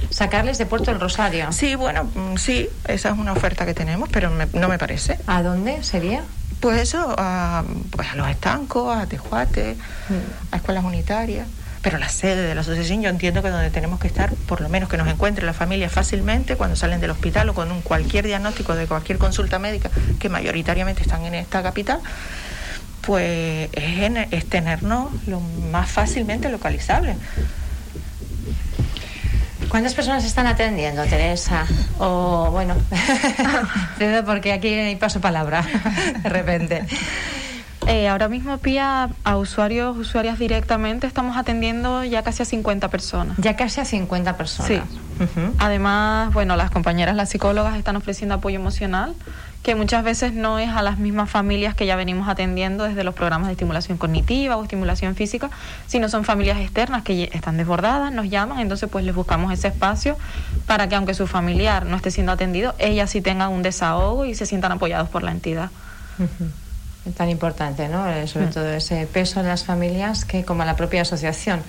sacarles 0.09 0.57
de 0.57 0.65
Puerto 0.65 0.91
del 0.91 0.99
Rosario. 0.99 1.51
Sí, 1.51 1.75
bueno, 1.75 2.03
mm, 2.03 2.37
sí, 2.37 2.67
esa 2.87 3.09
es 3.09 3.17
una 3.17 3.31
oferta 3.31 3.65
que 3.65 3.73
tenemos, 3.73 4.09
pero 4.11 4.29
no 4.29 4.69
me 4.69 4.77
parece. 4.77 5.19
¿A 5.27 5.43
dónde 5.43 5.83
sería? 5.83 6.23
Pues 6.59 6.81
eso, 6.81 7.15
a, 7.17 7.63
pues 7.91 8.09
a 8.09 8.15
los 8.15 8.27
estancos, 8.29 8.97
a 8.97 9.05
Tejuate, 9.05 9.77
a 10.51 10.55
escuelas 10.55 10.83
unitarias 10.83 11.47
pero 11.81 11.97
la 11.97 12.09
sede 12.09 12.47
de 12.47 12.55
la 12.55 12.61
asociación 12.61 13.01
yo 13.01 13.09
entiendo 13.09 13.41
que 13.41 13.49
donde 13.49 13.69
tenemos 13.69 13.99
que 13.99 14.07
estar, 14.07 14.33
por 14.47 14.61
lo 14.61 14.69
menos 14.69 14.89
que 14.89 14.97
nos 14.97 15.07
encuentre 15.07 15.45
la 15.45 15.53
familia 15.53 15.89
fácilmente 15.89 16.55
cuando 16.55 16.75
salen 16.75 16.99
del 16.99 17.11
hospital 17.11 17.49
o 17.49 17.53
con 17.53 17.71
un 17.71 17.81
cualquier 17.81 18.25
diagnóstico 18.25 18.75
de 18.75 18.85
cualquier 18.85 19.17
consulta 19.17 19.59
médica, 19.59 19.89
que 20.19 20.29
mayoritariamente 20.29 21.01
están 21.01 21.23
en 21.23 21.35
esta 21.35 21.63
capital, 21.63 22.01
pues 23.01 23.69
es, 23.71 24.11
es 24.31 24.45
tenernos 24.49 25.09
lo 25.27 25.39
más 25.39 25.89
fácilmente 25.89 26.49
localizable. 26.49 27.15
¿Cuántas 29.69 29.93
personas 29.93 30.25
están 30.25 30.47
atendiendo, 30.47 31.03
Teresa? 31.05 31.65
O 31.99 32.49
bueno, 32.51 32.75
porque 34.25 34.51
aquí 34.51 34.95
paso 34.99 35.21
palabra 35.21 35.63
de 36.23 36.29
repente. 36.29 36.85
Eh, 37.89 38.07
ahora 38.07 38.29
mismo, 38.29 38.55
Pía, 38.59 39.09
a 39.23 39.37
usuarios, 39.37 39.97
usuarias 39.97 40.37
directamente, 40.37 41.07
estamos 41.07 41.37
atendiendo 41.37 42.03
ya 42.03 42.21
casi 42.21 42.43
a 42.43 42.45
50 42.45 42.87
personas. 42.89 43.35
Ya 43.39 43.55
casi 43.55 43.81
a 43.81 43.85
50 43.85 44.37
personas. 44.37 44.67
Sí. 44.67 44.79
Además, 45.57 46.31
bueno, 46.31 46.55
las 46.55 46.69
compañeras, 46.69 47.15
las 47.15 47.29
psicólogas 47.29 47.75
están 47.77 47.95
ofreciendo 47.95 48.35
apoyo 48.35 48.59
emocional, 48.59 49.15
que 49.63 49.73
muchas 49.73 50.03
veces 50.03 50.33
no 50.33 50.59
es 50.59 50.69
a 50.69 50.83
las 50.83 50.99
mismas 50.99 51.31
familias 51.31 51.73
que 51.73 51.87
ya 51.87 51.95
venimos 51.95 52.29
atendiendo 52.29 52.83
desde 52.83 53.03
los 53.03 53.15
programas 53.15 53.47
de 53.47 53.53
estimulación 53.53 53.97
cognitiva 53.97 54.55
o 54.55 54.61
estimulación 54.61 55.15
física, 55.15 55.49
sino 55.87 56.09
son 56.09 56.25
familias 56.25 56.59
externas 56.59 57.01
que 57.01 57.31
están 57.33 57.57
desbordadas, 57.57 58.13
nos 58.13 58.29
llaman, 58.29 58.59
entonces 58.59 58.87
pues 58.87 59.03
les 59.03 59.15
buscamos 59.15 59.51
ese 59.51 59.69
espacio 59.69 60.15
para 60.67 60.87
que 60.87 60.95
aunque 60.95 61.15
su 61.15 61.25
familiar 61.25 61.87
no 61.87 61.95
esté 61.95 62.11
siendo 62.11 62.33
atendido, 62.33 62.75
ellas 62.77 63.09
sí 63.09 63.19
tengan 63.19 63.49
un 63.49 63.63
desahogo 63.63 64.25
y 64.25 64.35
se 64.35 64.45
sientan 64.45 64.73
apoyados 64.73 65.09
por 65.09 65.23
la 65.23 65.31
entidad 65.31 65.71
tan 67.15 67.29
importante, 67.29 67.87
¿no? 67.87 68.07
Eh, 68.09 68.27
sobre 68.27 68.47
mm. 68.47 68.51
todo 68.51 68.73
ese 68.73 69.07
peso 69.07 69.39
en 69.39 69.47
las 69.47 69.63
familias 69.63 70.25
que 70.25 70.43
como 70.43 70.63
a 70.63 70.65
la 70.65 70.75
propia 70.75 71.01
asociación 71.01 71.61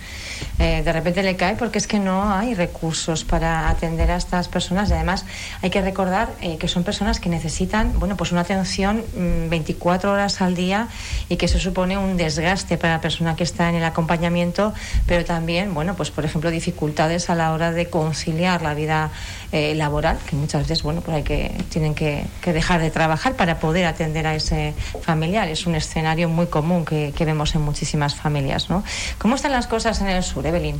eh, 0.58 0.82
de 0.84 0.92
repente 0.92 1.22
le 1.22 1.36
cae 1.36 1.56
porque 1.56 1.78
es 1.78 1.86
que 1.86 1.98
no 1.98 2.32
hay 2.32 2.54
recursos 2.54 3.24
para 3.24 3.68
atender 3.68 4.10
a 4.10 4.16
estas 4.16 4.48
personas 4.48 4.90
y 4.90 4.94
además 4.94 5.24
hay 5.62 5.70
que 5.70 5.80
recordar 5.80 6.28
eh, 6.40 6.56
que 6.58 6.68
son 6.68 6.84
personas 6.84 7.20
que 7.20 7.28
necesitan, 7.28 7.98
bueno, 7.98 8.16
pues 8.16 8.32
una 8.32 8.42
atención 8.42 9.04
24 9.14 10.10
mm, 10.10 10.12
horas 10.12 10.40
al 10.40 10.54
día 10.54 10.88
y 11.28 11.36
que 11.36 11.46
eso 11.46 11.58
supone 11.58 11.98
un 11.98 12.16
desgaste 12.16 12.78
para 12.78 12.94
la 12.94 13.00
persona 13.00 13.36
que 13.36 13.44
está 13.44 13.68
en 13.68 13.76
el 13.76 13.84
acompañamiento, 13.84 14.72
pero 15.06 15.24
también, 15.24 15.74
bueno, 15.74 15.94
pues 15.96 16.10
por 16.10 16.24
ejemplo 16.24 16.50
dificultades 16.50 17.30
a 17.30 17.34
la 17.34 17.52
hora 17.52 17.72
de 17.72 17.88
conciliar 17.88 18.62
la 18.62 18.74
vida 18.74 19.10
laboral, 19.52 20.18
que 20.28 20.36
muchas 20.36 20.62
veces, 20.62 20.82
bueno, 20.82 21.00
pues 21.00 21.16
hay 21.16 21.22
que 21.22 21.52
tienen 21.70 21.94
que, 21.94 22.24
que 22.40 22.52
dejar 22.52 22.80
de 22.80 22.90
trabajar 22.90 23.34
para 23.34 23.58
poder 23.58 23.86
atender 23.86 24.26
a 24.26 24.34
ese 24.34 24.74
familiar 25.02 25.29
es 25.30 25.66
un 25.66 25.74
escenario 25.74 26.28
muy 26.28 26.46
común 26.46 26.84
que, 26.84 27.12
vemos 27.24 27.54
en 27.54 27.62
muchísimas 27.62 28.14
familias. 28.14 28.68
¿no? 28.68 28.82
¿Cómo 29.18 29.36
están 29.36 29.52
las 29.52 29.66
cosas 29.66 30.00
en 30.00 30.08
el 30.08 30.22
sur, 30.22 30.44
Evelyn? 30.44 30.76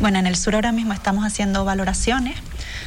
Bueno, 0.00 0.18
en 0.18 0.26
el 0.26 0.36
sur 0.36 0.54
ahora 0.54 0.72
mismo 0.72 0.92
estamos 0.92 1.24
haciendo 1.24 1.64
valoraciones. 1.64 2.36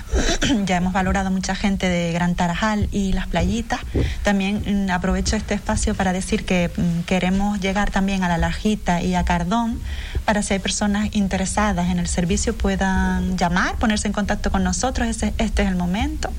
ya 0.65 0.77
hemos 0.77 0.93
valorado 0.93 1.31
mucha 1.31 1.55
gente 1.55 1.89
de 1.89 2.11
Gran 2.11 2.35
Tarajal 2.35 2.87
y 2.91 3.13
las 3.13 3.27
playitas. 3.27 3.79
También 4.23 4.85
mm, 4.85 4.91
aprovecho 4.91 5.35
este 5.35 5.55
espacio 5.55 5.95
para 5.95 6.13
decir 6.13 6.45
que 6.45 6.69
mm, 6.75 7.01
queremos 7.01 7.59
llegar 7.59 7.89
también 7.89 8.23
a 8.23 8.29
la 8.29 8.37
Lajita 8.37 9.01
y 9.01 9.15
a 9.15 9.23
Cardón 9.23 9.79
para 10.25 10.43
si 10.43 10.53
hay 10.53 10.59
personas 10.59 11.09
interesadas 11.13 11.89
en 11.89 11.99
el 11.99 12.07
servicio 12.07 12.55
puedan 12.55 13.37
llamar, 13.37 13.75
ponerse 13.75 14.07
en 14.07 14.13
contacto 14.13 14.51
con 14.51 14.63
nosotros. 14.63 15.07
este 15.07 15.33
es 15.37 15.67
el 15.67 15.75
momento 15.75 16.29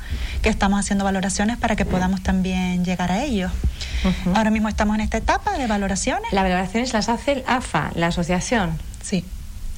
que 0.42 0.49
estamos 0.49 0.78
haciendo 0.78 1.04
valoraciones 1.04 1.57
para 1.57 1.75
que 1.75 1.85
podamos 1.85 2.23
también 2.23 2.85
llegar 2.85 3.11
a 3.11 3.25
ellos. 3.25 3.50
Ahora 4.34 4.50
mismo 4.50 4.68
estamos 4.68 4.94
en 4.96 5.02
esta 5.02 5.18
etapa 5.18 5.56
de 5.58 5.66
valoraciones. 5.66 6.32
Las 6.32 6.44
valoraciones 6.44 6.92
las 6.92 7.08
hace 7.08 7.32
el 7.32 7.44
AFA, 7.46 7.90
la 7.94 8.08
asociación. 8.08 8.78
Sí. 9.02 9.24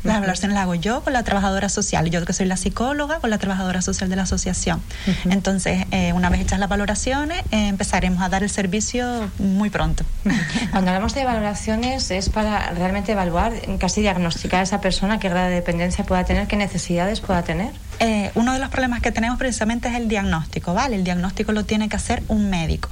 Las 0.03 0.15
valoraciones 0.21 0.55
las 0.55 0.63
hago 0.63 0.75
yo 0.75 1.03
con 1.03 1.13
la 1.13 1.23
trabajadora 1.25 1.69
social, 1.69 2.11
yo 2.11 2.25
que 2.25 2.33
soy 2.33 2.47
la 2.47 2.57
psicóloga 2.57 3.19
con 3.21 3.29
la 3.29 3.39
trabajadora 3.39 3.83
social 3.83 4.09
de 4.09 4.17
la 4.17 4.23
asociación. 4.23 4.81
Entonces, 5.29 5.85
eh, 5.91 6.13
una 6.15 6.31
vez 6.31 6.41
hechas 6.41 6.59
las 6.59 6.71
valoraciones, 6.71 7.41
eh, 7.51 7.69
empezaremos 7.69 8.23
a 8.23 8.29
dar 8.31 8.43
el 8.43 8.51
servicio 8.51 9.31
muy 9.39 9.69
pronto. 9.69 10.05
Cuando 10.71 10.91
hablamos 10.91 11.15
de 11.15 11.25
valoraciones 11.25 12.11
es 12.11 12.31
para 12.31 12.71
realmente 12.71 13.13
evaluar, 13.13 13.53
casi 13.79 14.01
diagnosticar 14.01 14.61
a 14.61 14.63
esa 14.63 14.81
persona 14.81 15.19
qué 15.19 15.29
grado 15.29 15.49
de 15.49 15.57
dependencia 15.57 16.05
pueda 16.05 16.25
tener, 16.25 16.47
qué 16.47 16.57
necesidades 16.57 17.21
pueda 17.21 17.43
tener. 17.43 17.73
Eh, 18.01 18.31
uno 18.35 18.53
de 18.53 18.59
los 18.59 18.71
problemas 18.71 19.01
que 19.01 19.13
tenemos 19.13 19.39
precisamente 19.39 19.89
es 19.89 19.95
el 19.95 20.09
diagnóstico, 20.09 20.75
¿vale? 20.75 20.97
El 20.97 21.05
diagnóstico 21.05 21.53
lo 21.53 21.65
tiene 21.65 21.89
que 21.89 21.97
hacer 21.97 22.23
un 22.29 22.51
médico. 22.51 22.89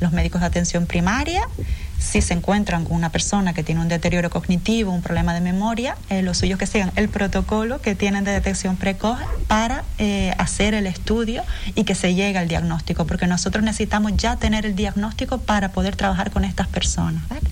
los 0.00 0.12
médicos 0.12 0.40
de 0.40 0.46
atención 0.46 0.86
primaria 0.86 1.42
si 2.02 2.20
se 2.20 2.34
encuentran 2.34 2.84
con 2.84 2.96
una 2.96 3.10
persona 3.10 3.54
que 3.54 3.62
tiene 3.62 3.80
un 3.80 3.88
deterioro 3.88 4.28
cognitivo, 4.28 4.92
un 4.92 5.02
problema 5.02 5.32
de 5.34 5.40
memoria, 5.40 5.96
eh, 6.10 6.22
lo 6.22 6.34
suyo 6.34 6.54
es 6.54 6.58
que 6.58 6.66
sigan 6.66 6.92
el 6.96 7.08
protocolo 7.08 7.80
que 7.80 7.94
tienen 7.94 8.24
de 8.24 8.32
detección 8.32 8.76
precoz 8.76 9.18
para 9.46 9.84
eh, 9.98 10.34
hacer 10.36 10.74
el 10.74 10.86
estudio 10.86 11.44
y 11.74 11.84
que 11.84 11.94
se 11.94 12.14
llegue 12.14 12.38
al 12.38 12.48
diagnóstico, 12.48 13.06
porque 13.06 13.26
nosotros 13.26 13.64
necesitamos 13.64 14.16
ya 14.16 14.36
tener 14.36 14.66
el 14.66 14.74
diagnóstico 14.74 15.38
para 15.38 15.70
poder 15.70 15.96
trabajar 15.96 16.30
con 16.32 16.44
estas 16.44 16.66
personas. 16.66 17.26
¿vale? 17.28 17.51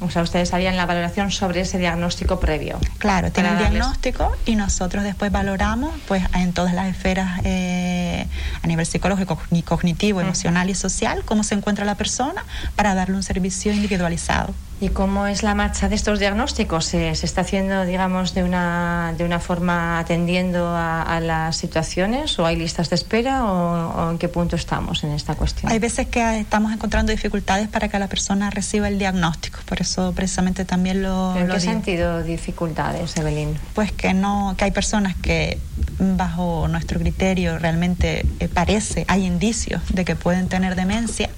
O 0.00 0.10
sea, 0.10 0.22
ustedes 0.22 0.52
harían 0.52 0.76
la 0.76 0.86
valoración 0.86 1.30
sobre 1.30 1.60
ese 1.60 1.78
diagnóstico 1.78 2.40
previo. 2.40 2.78
Claro, 2.98 3.32
tienen 3.32 3.52
el 3.52 3.58
diagnóstico 3.58 4.32
y 4.44 4.56
nosotros 4.56 5.04
después 5.04 5.32
valoramos 5.32 5.94
pues 6.06 6.24
en 6.34 6.52
todas 6.52 6.74
las 6.74 6.88
esferas 6.88 7.40
eh, 7.44 8.26
a 8.62 8.66
nivel 8.66 8.86
psicológico, 8.86 9.38
cognitivo, 9.64 10.20
emocional 10.20 10.70
y 10.70 10.74
social 10.74 11.22
cómo 11.24 11.44
se 11.44 11.54
encuentra 11.54 11.84
la 11.84 11.94
persona 11.94 12.44
para 12.76 12.94
darle 12.94 13.16
un 13.16 13.22
servicio 13.22 13.72
individualizado. 13.72 14.54
¿Y 14.80 14.88
cómo 14.88 15.26
es 15.26 15.42
la 15.42 15.54
marcha 15.54 15.88
de 15.88 15.94
estos 15.94 16.18
diagnósticos? 16.18 16.84
¿Se, 16.84 17.10
está 17.10 17.42
haciendo, 17.42 17.84
digamos, 17.84 18.34
de 18.34 18.42
una, 18.42 19.14
de 19.16 19.24
una 19.24 19.38
forma 19.38 19.98
atendiendo 19.98 20.74
a, 20.76 21.20
las 21.20 21.56
situaciones 21.56 22.38
o 22.38 22.44
hay 22.44 22.56
listas 22.56 22.90
de 22.90 22.96
espera 22.96 23.44
o, 23.44 24.10
en 24.10 24.18
qué 24.18 24.28
punto 24.28 24.56
estamos 24.56 25.04
en 25.04 25.12
esta 25.12 25.36
cuestión? 25.36 25.70
Hay 25.70 25.78
veces 25.78 26.08
que 26.08 26.40
estamos 26.40 26.72
encontrando 26.72 27.12
dificultades 27.12 27.68
para 27.68 27.88
que 27.88 27.98
la 27.98 28.08
persona 28.08 28.50
reciba 28.50 28.88
el 28.88 28.98
diagnóstico, 28.98 29.60
por 29.64 29.80
eso 29.80 30.12
precisamente 30.12 30.64
también 30.64 31.02
lo... 31.02 31.36
¿En 31.36 31.48
qué 31.48 31.60
sentido 31.60 32.22
dificultades, 32.22 33.16
Evelyn? 33.16 33.56
Pues 33.74 33.92
que, 33.92 34.12
no, 34.12 34.54
que 34.58 34.64
hay 34.64 34.70
personas 34.72 35.14
que 35.14 35.58
bajo 35.98 36.66
nuestro 36.68 36.98
criterio 36.98 37.58
realmente 37.58 38.26
eh, 38.40 38.48
parece, 38.48 39.04
hay 39.08 39.24
indicios 39.24 39.82
de 39.90 40.04
que 40.04 40.16
pueden 40.16 40.48
tener 40.48 40.74
demencia 40.74 41.30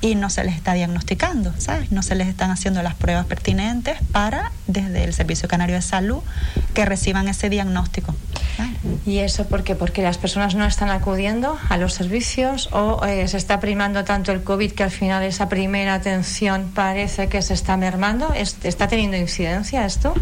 y 0.00 0.14
no 0.14 0.30
se 0.30 0.44
les 0.44 0.54
está 0.54 0.74
diagnosticando, 0.74 1.52
¿sabes? 1.58 1.90
No 1.90 2.02
se 2.02 2.14
les 2.14 2.28
están 2.28 2.50
haciendo 2.50 2.82
las 2.82 2.94
pruebas 2.94 3.26
pertinentes 3.26 3.98
para, 4.12 4.52
desde 4.66 5.04
el 5.04 5.12
Servicio 5.12 5.48
Canario 5.48 5.76
de 5.76 5.82
Salud, 5.82 6.20
que 6.74 6.84
reciban 6.84 7.28
ese 7.28 7.50
diagnóstico. 7.50 8.14
¿Y 9.06 9.18
eso 9.18 9.46
por 9.46 9.64
qué? 9.64 9.74
Porque 9.74 10.02
las 10.02 10.18
personas 10.18 10.54
no 10.54 10.64
están 10.64 10.90
acudiendo 10.90 11.58
a 11.68 11.76
los 11.76 11.94
servicios 11.94 12.68
o 12.72 13.04
eh, 13.06 13.26
se 13.28 13.36
está 13.36 13.60
primando 13.60 14.04
tanto 14.04 14.32
el 14.32 14.42
COVID 14.42 14.72
que 14.72 14.82
al 14.82 14.90
final 14.90 15.22
esa 15.22 15.48
primera 15.48 15.94
atención 15.94 16.70
parece 16.74 17.28
que 17.28 17.42
se 17.42 17.54
está 17.54 17.76
mermando. 17.76 18.32
¿Está 18.34 18.88
teniendo 18.88 19.16
incidencia 19.16 19.84
esto? 19.84 20.14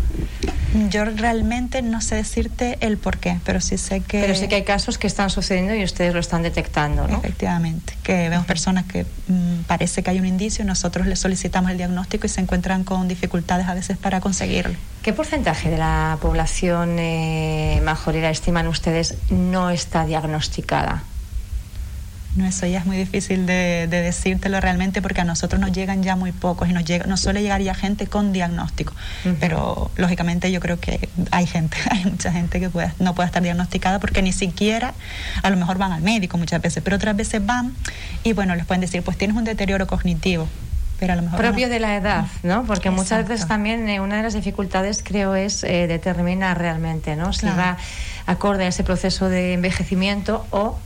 Yo 0.91 1.05
realmente 1.05 1.81
no 1.83 2.01
sé 2.01 2.17
decirte 2.17 2.77
el 2.81 2.99
por 2.99 3.19
qué, 3.19 3.39
pero 3.45 3.61
sí 3.61 3.79
sé 3.79 4.01
que... 4.01 4.21
Pero 4.21 4.35
sé 4.35 4.49
que 4.49 4.57
hay 4.57 4.65
casos 4.65 4.99
que 4.99 5.07
están 5.07 5.31
sucediendo 5.31 5.75
y 5.75 5.83
ustedes 5.83 6.13
lo 6.13 6.21
están 6.21 6.43
detectando, 6.43 7.09
¿no? 7.09 7.19
Efectivamente, 7.19 7.97
que 8.03 8.29
vemos 8.29 8.47
personas 8.47 8.85
que 8.85 9.07
mm, 9.29 9.61
parece 9.67 10.03
que 10.03 10.11
hay 10.11 10.19
un 10.19 10.27
indicio 10.27 10.65
nosotros 10.65 11.07
les 11.07 11.19
solicitamos 11.19 11.71
el 11.71 11.77
diagnóstico 11.77 12.27
y 12.27 12.29
se 12.29 12.41
encuentran 12.41 12.85
con 12.85 13.09
dificultades 13.09 13.67
a 13.67 13.75
veces 13.75 13.97
para 13.97 14.21
conseguirlo. 14.21 14.77
¿Qué 15.03 15.13
porcentaje 15.13 15.71
de 15.71 15.79
la 15.79 16.19
población 16.21 16.99
eh, 16.99 17.81
majorera 17.85 18.31
estiman 18.31 18.67
ustedes 18.67 19.17
no 19.31 19.71
está 19.71 20.05
diagnosticada? 20.05 21.03
No, 22.37 22.45
eso 22.47 22.67
ya 22.67 22.81
es 22.81 22.87
muy 22.87 22.99
difícil 22.99 23.47
de, 23.47 23.87
decírtelo 23.89 24.61
realmente 24.61 25.01
porque 25.01 25.23
a 25.23 25.25
nosotros 25.25 25.59
nos 25.59 25.73
llegan 25.73 26.03
ya 26.03 26.17
muy 26.17 26.33
pocos 26.33 26.69
y 26.69 26.73
nos, 26.75 26.85
llega, 26.85 27.07
nos 27.07 27.21
suele 27.21 27.41
llegar 27.41 27.63
ya 27.63 27.75
gente 27.75 28.07
con 28.07 28.33
diagnóstico. 28.33 28.93
Pero 29.41 29.91
lógicamente 29.97 30.53
yo 30.53 30.61
creo 30.61 30.79
que 30.79 31.09
hay 31.31 31.47
gente, 31.47 31.79
hay 31.91 32.05
mucha 32.05 32.31
gente 32.31 32.61
que 32.61 32.71
no 32.99 33.15
puede 33.15 33.27
estar 33.27 33.43
diagnosticada 33.43 34.01
porque 34.01 34.21
ni 34.21 34.33
siquiera 34.33 34.93
a 35.43 35.51
lo 35.51 35.57
mejor 35.57 35.79
van 35.79 35.93
al 35.93 36.03
médico 36.03 36.37
muchas 36.37 36.61
veces, 36.61 36.83
pero 36.85 36.97
otras 36.97 37.17
veces 37.17 37.45
van 37.45 37.75
y 38.23 38.35
bueno, 38.35 38.55
les 38.55 38.67
pueden 38.67 38.83
decir, 38.83 39.03
pues 39.03 39.17
tienes 39.17 39.37
un 39.37 39.45
deterioro 39.45 39.87
cognitivo. 39.87 40.47
Pero 40.99 41.13
a 41.13 41.17
lo 41.17 41.23
mejor 41.23 41.39
propio 41.39 41.69
de 41.69 41.79
la 41.79 41.97
edad, 41.97 42.27
¿no? 42.43 42.65
Porque 42.65 42.91
muchas 42.91 43.29
veces 43.29 43.47
también 43.47 43.87
eh, 43.89 44.01
una 44.01 44.17
de 44.17 44.23
las 44.23 44.33
dificultades 44.33 45.03
creo 45.03 45.35
es 45.35 45.63
eh, 45.63 45.87
determinar 45.87 46.59
realmente, 46.59 47.17
¿no? 47.17 47.35
Si 47.35 47.47
va 47.47 47.77
acorde 48.25 48.65
a 48.65 48.69
ese 48.69 48.83
proceso 48.83 49.29
de 49.29 49.53
envejecimiento 49.53 50.47
o 50.51 50.79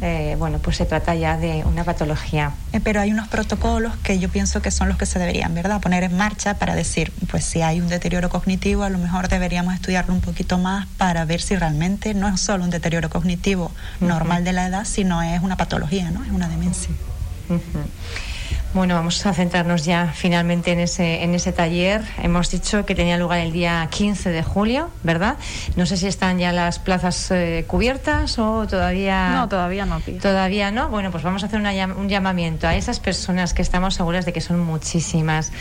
eh, 0.00 0.36
bueno, 0.38 0.58
pues 0.58 0.76
se 0.76 0.86
trata 0.86 1.14
ya 1.14 1.36
de 1.36 1.64
una 1.64 1.84
patología. 1.84 2.52
Eh, 2.72 2.80
pero 2.82 3.00
hay 3.00 3.10
unos 3.10 3.28
protocolos 3.28 3.96
que 4.02 4.18
yo 4.18 4.28
pienso 4.28 4.62
que 4.62 4.70
son 4.70 4.88
los 4.88 4.96
que 4.96 5.06
se 5.06 5.18
deberían, 5.18 5.54
¿verdad? 5.54 5.80
Poner 5.80 6.04
en 6.04 6.16
marcha 6.16 6.54
para 6.54 6.74
decir, 6.74 7.12
pues 7.30 7.44
si 7.44 7.62
hay 7.62 7.80
un 7.80 7.88
deterioro 7.88 8.28
cognitivo, 8.28 8.84
a 8.84 8.90
lo 8.90 8.98
mejor 8.98 9.28
deberíamos 9.28 9.74
estudiarlo 9.74 10.14
un 10.14 10.20
poquito 10.20 10.58
más 10.58 10.86
para 10.98 11.24
ver 11.24 11.40
si 11.40 11.56
realmente 11.56 12.14
no 12.14 12.28
es 12.28 12.40
solo 12.40 12.64
un 12.64 12.70
deterioro 12.70 13.10
cognitivo 13.10 13.72
normal 14.00 14.44
de 14.44 14.52
la 14.52 14.66
edad, 14.66 14.84
sino 14.84 15.22
es 15.22 15.42
una 15.42 15.56
patología, 15.56 16.10
¿no? 16.10 16.24
Es 16.24 16.30
una 16.30 16.48
demencia. 16.48 16.90
Bueno, 18.74 18.94
vamos 18.94 19.26
a 19.26 19.34
centrarnos 19.34 19.84
ya 19.84 20.12
finalmente 20.14 20.72
en 20.72 20.80
ese, 20.80 21.22
en 21.22 21.34
ese 21.34 21.52
taller. 21.52 22.00
Hemos 22.22 22.50
dicho 22.50 22.86
que 22.86 22.94
tenía 22.94 23.18
lugar 23.18 23.40
el 23.40 23.52
día 23.52 23.86
15 23.90 24.30
de 24.30 24.42
julio, 24.42 24.88
¿verdad? 25.02 25.36
No 25.76 25.84
sé 25.84 25.98
si 25.98 26.06
están 26.06 26.38
ya 26.38 26.52
las 26.52 26.78
plazas 26.78 27.30
eh, 27.32 27.66
cubiertas 27.66 28.38
o 28.38 28.66
todavía... 28.66 29.28
No, 29.28 29.48
todavía 29.50 29.84
no. 29.84 30.00
Todavía 30.22 30.70
no. 30.70 30.88
Bueno, 30.88 31.10
pues 31.10 31.22
vamos 31.22 31.42
a 31.42 31.46
hacer 31.46 31.60
un 31.60 32.08
llamamiento 32.08 32.66
a 32.66 32.74
esas 32.74 32.98
personas 32.98 33.52
que 33.52 33.60
estamos 33.60 33.94
seguras 33.94 34.24
de 34.24 34.32
que 34.32 34.40
son 34.40 34.60
muchísimas, 34.60 35.52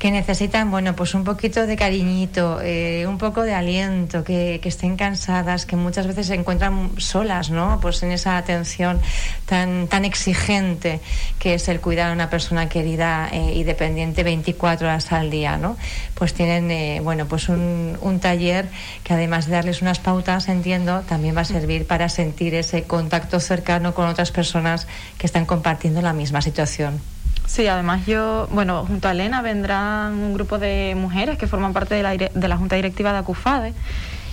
que 0.00 0.10
necesitan, 0.10 0.68
bueno, 0.72 0.96
pues 0.96 1.14
un 1.14 1.22
poquito 1.22 1.68
de 1.68 1.76
cariñito, 1.76 2.58
eh, 2.62 3.06
un 3.06 3.18
poco 3.18 3.42
de 3.42 3.54
aliento, 3.54 4.24
que, 4.24 4.58
que 4.60 4.68
estén 4.68 4.96
cansadas, 4.96 5.66
que 5.66 5.76
muchas 5.76 6.08
veces 6.08 6.26
se 6.26 6.34
encuentran 6.34 6.90
solas, 6.96 7.48
¿no? 7.50 7.78
Pues 7.80 8.02
en 8.02 8.10
esa 8.10 8.36
atención 8.36 9.00
tan, 9.44 9.86
tan 9.86 10.04
exigente 10.04 11.00
que 11.38 11.54
es 11.54 11.68
el 11.68 11.80
cuidar 11.80 12.10
a 12.10 12.12
una 12.12 12.28
persona 12.28 12.55
una 12.56 12.68
querida 12.68 13.28
eh, 13.30 13.52
y 13.54 13.64
dependiente 13.64 14.22
24 14.24 14.86
horas 14.88 15.12
al 15.12 15.30
día, 15.30 15.58
¿no? 15.58 15.76
Pues 16.14 16.32
tienen, 16.32 16.70
eh, 16.70 17.00
bueno, 17.02 17.26
pues 17.26 17.48
un, 17.48 17.98
un, 18.00 18.18
taller 18.18 18.68
que 19.04 19.12
además 19.12 19.46
de 19.46 19.52
darles 19.52 19.82
unas 19.82 19.98
pautas, 19.98 20.48
entiendo, 20.48 21.02
también 21.02 21.36
va 21.36 21.42
a 21.42 21.44
servir 21.44 21.86
para 21.86 22.08
sentir 22.08 22.54
ese 22.54 22.84
contacto 22.84 23.40
cercano 23.40 23.92
con 23.92 24.08
otras 24.08 24.30
personas 24.30 24.86
que 25.18 25.26
están 25.26 25.44
compartiendo 25.44 26.00
la 26.00 26.14
misma 26.14 26.40
situación. 26.40 26.98
Sí, 27.46 27.66
además 27.68 28.06
yo, 28.06 28.48
bueno, 28.50 28.84
junto 28.86 29.06
a 29.06 29.12
Elena 29.12 29.42
vendrán 29.42 30.14
un 30.14 30.34
grupo 30.34 30.58
de 30.58 30.94
mujeres 30.96 31.38
que 31.38 31.46
forman 31.46 31.72
parte 31.72 31.94
de 31.94 32.02
la, 32.02 32.16
de 32.16 32.48
la 32.48 32.56
Junta 32.56 32.76
Directiva 32.76 33.12
de 33.12 33.18
ACUFADE 33.18 33.74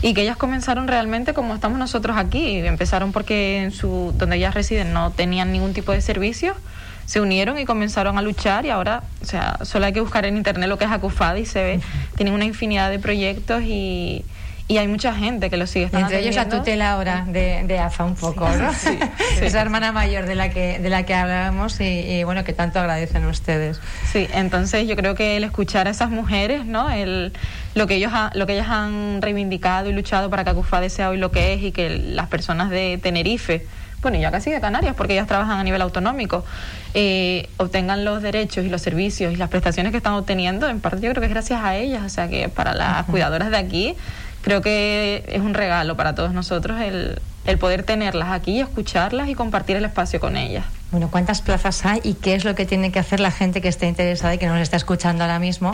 y 0.02 0.14
que 0.14 0.22
ellas 0.22 0.36
comenzaron 0.36 0.88
realmente 0.88 1.34
como 1.34 1.54
estamos 1.54 1.78
nosotros 1.78 2.18
aquí. 2.18 2.58
Empezaron 2.58 3.12
porque 3.12 3.64
en 3.64 3.72
su, 3.72 4.14
donde 4.18 4.38
ellas 4.38 4.54
residen 4.54 4.94
no 4.94 5.12
tenían 5.12 5.52
ningún 5.52 5.74
tipo 5.74 5.92
de 5.92 6.02
servicios 6.02 6.58
se 7.06 7.22
unieron 7.22 7.58
y 7.60 7.66
comenzaron 7.66 8.18
a 8.18 8.22
luchar 8.22 8.66
y 8.66 8.70
ahora, 8.70 9.04
o 9.22 9.26
sea, 9.26 9.60
solo 9.64 9.86
hay 9.86 9.94
que 9.94 10.02
buscar 10.02 10.26
en 10.26 10.38
internet 10.38 10.70
lo 10.70 10.78
que 10.78 10.86
es 10.86 10.92
Acufada 10.92 11.38
y 11.40 11.46
se 11.46 11.64
ve, 11.64 11.80
tienen 12.16 12.34
una 12.34 12.46
infinidad 12.46 12.90
de 12.90 13.00
proyectos 13.00 13.64
y, 13.64 14.24
y 14.68 14.78
hay 14.78 14.88
mucha 14.88 15.14
gente 15.14 15.50
que 15.50 15.58
lo 15.58 15.68
sigue 15.68 15.90
Entre 15.92 16.20
ellos 16.20 16.38
a 16.38 16.48
tutela 16.48 16.94
ahora 16.94 17.26
de, 17.28 17.64
de 17.66 17.80
AFA 17.80 18.06
un 18.06 18.16
poco, 18.16 18.48
¿no? 18.50 18.74
Sí, 18.74 18.98
Esa 19.42 19.62
hermana 19.62 19.92
mayor 19.92 20.26
de 20.26 20.36
la 20.36 20.50
que 20.50 20.80
de 20.80 20.90
la 20.90 21.04
que 21.04 21.14
hablábamos 21.14 21.80
y, 21.82 22.24
bueno, 22.24 22.44
que 22.44 22.54
tanto 22.54 22.80
agradecen 22.80 23.26
ustedes. 23.26 23.80
Sí, 24.12 24.28
entonces 24.34 24.88
yo 24.88 24.96
creo 24.96 25.16
que 25.16 25.38
el 25.38 25.44
escuchar 25.44 25.88
a 25.88 25.92
esas 25.92 26.10
mujeres, 26.10 26.66
¿no? 26.66 26.90
El, 26.90 27.34
lo 27.76 27.88
que 27.88 27.96
ellos 27.96 28.12
lo 28.34 28.48
que 28.48 28.54
ellas 28.54 28.70
han 28.70 29.22
reivindicado 29.22 29.90
y 29.90 29.94
luchado 29.94 30.30
para 30.30 30.44
que 30.44 30.52
Acufade 30.52 30.90
sea 30.90 31.10
hoy 31.10 31.18
lo 31.18 31.32
que 31.32 31.54
es 31.54 31.64
y 31.64 31.72
que 31.72 31.90
las 31.90 32.28
personas 32.28 32.70
de 32.70 33.00
Tenerife 33.02 33.66
bueno, 34.04 34.20
ya 34.20 34.30
casi 34.30 34.52
de 34.52 34.62
Canarias, 34.62 34.94
porque 34.96 35.14
ellas 35.14 35.28
trabajan 35.28 35.60
a 35.60 35.64
nivel 35.64 35.82
autonómico, 35.82 36.46
eh, 36.94 37.50
obtengan 37.58 38.06
los 38.06 38.22
derechos 38.22 38.66
y 38.66 38.70
los 38.70 38.82
servicios 38.82 39.34
y 39.34 39.38
las 39.38 39.50
prestaciones 39.50 39.92
que 39.92 39.98
están 39.98 40.14
obteniendo, 40.14 40.70
en 40.70 40.80
parte 40.80 41.02
yo 41.02 41.10
creo 41.10 41.22
que 41.22 41.28
es 41.28 41.34
gracias 41.34 41.62
a 41.64 41.76
ellas, 41.76 42.04
o 42.04 42.10
sea 42.10 42.28
que 42.28 42.50
para 42.50 42.74
las 42.76 43.06
cuidadoras 43.06 43.50
de 43.50 43.58
aquí, 43.58 43.96
creo 44.42 44.62
que 44.62 45.24
es 45.28 45.42
un 45.42 45.54
regalo 45.54 45.96
para 45.96 46.14
todos 46.14 46.34
nosotros 46.34 46.80
el, 46.82 47.20
el 47.46 47.58
poder 47.58 47.84
tenerlas 47.84 48.30
aquí, 48.32 48.60
escucharlas 48.60 49.30
y 49.30 49.36
compartir 49.36 49.78
el 49.78 49.86
espacio 49.86 50.20
con 50.20 50.38
ellas. 50.38 50.66
Bueno, 50.92 51.10
¿cuántas 51.10 51.42
plazas 51.42 51.86
hay 51.86 52.02
y 52.04 52.14
qué 52.14 52.36
es 52.36 52.46
lo 52.46 52.54
que 52.54 52.66
tiene 52.66 52.92
que 52.92 53.00
hacer 53.00 53.20
la 53.20 53.32
gente 53.32 53.62
que 53.62 53.68
esté 53.68 53.88
interesada 53.88 54.36
y 54.36 54.38
que 54.38 54.46
nos 54.46 54.60
está 54.60 54.78
escuchando 54.78 55.24
ahora 55.24 55.40
mismo? 55.40 55.74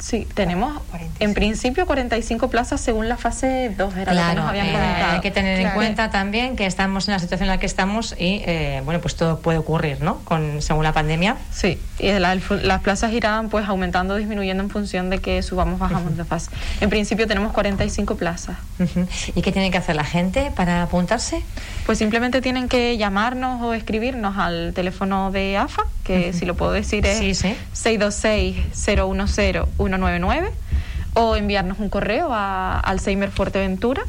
Sí, 0.00 0.26
tenemos 0.34 0.80
en 1.20 1.34
principio 1.34 1.84
45 1.86 2.48
plazas 2.48 2.80
según 2.80 3.08
la 3.08 3.16
fase 3.18 3.72
2, 3.76 3.96
era 3.98 4.14
lo 4.14 4.28
que 4.30 4.34
nos 4.34 4.48
habían 4.48 4.66
eh, 4.68 4.72
comentado. 4.72 5.12
hay 5.12 5.20
que 5.20 5.30
tener 5.30 5.60
en 5.60 5.70
cuenta 5.72 6.10
también 6.10 6.56
que 6.56 6.64
estamos 6.66 7.06
en 7.06 7.12
la 7.12 7.18
situación 7.18 7.48
en 7.48 7.54
la 7.54 7.60
que 7.60 7.66
estamos 7.66 8.14
y, 8.18 8.42
eh, 8.46 8.80
bueno, 8.86 9.00
pues 9.00 9.14
todo 9.14 9.40
puede 9.40 9.58
ocurrir, 9.58 10.00
¿no? 10.02 10.16
Con, 10.24 10.62
según 10.62 10.84
la 10.84 10.92
pandemia. 10.94 11.36
Sí, 11.52 11.78
y 11.98 12.10
la- 12.12 12.34
las 12.34 12.80
plazas 12.80 13.12
irán 13.12 13.50
pues 13.50 13.68
aumentando 13.68 14.14
o 14.14 14.16
disminuyendo 14.16 14.62
en 14.62 14.70
función 14.70 15.10
de 15.10 15.18
que 15.18 15.42
subamos, 15.42 15.78
bajamos 15.78 16.16
de 16.16 16.24
fase. 16.24 16.50
En 16.80 16.88
principio 16.88 17.26
tenemos 17.26 17.52
45 17.52 18.16
plazas. 18.16 18.56
Ujú. 18.78 19.06
¿Y 19.34 19.42
qué 19.42 19.52
tiene 19.52 19.70
que 19.70 19.76
hacer 19.78 19.96
la 19.96 20.04
gente 20.04 20.50
para 20.56 20.82
apuntarse? 20.82 21.42
Pues 21.84 21.98
simplemente 21.98 22.40
tienen 22.40 22.68
que 22.68 22.96
llamarnos 22.96 23.60
o 23.62 23.74
escribirnos 23.74 24.38
al 24.38 24.72
teléfono 24.74 25.30
de 25.30 25.58
AFA, 25.58 25.82
que 26.10 26.32
si 26.32 26.44
lo 26.44 26.54
puedo 26.54 26.72
decir 26.72 27.06
es 27.06 27.18
Sí, 27.18 27.34
sí. 27.34 27.54
626-010-199, 27.74 30.50
o 31.14 31.36
enviarnos 31.36 31.78
un 31.78 31.88
correo 31.88 32.32
a 32.32 32.80
alzheimerfuerteventura 32.80 34.02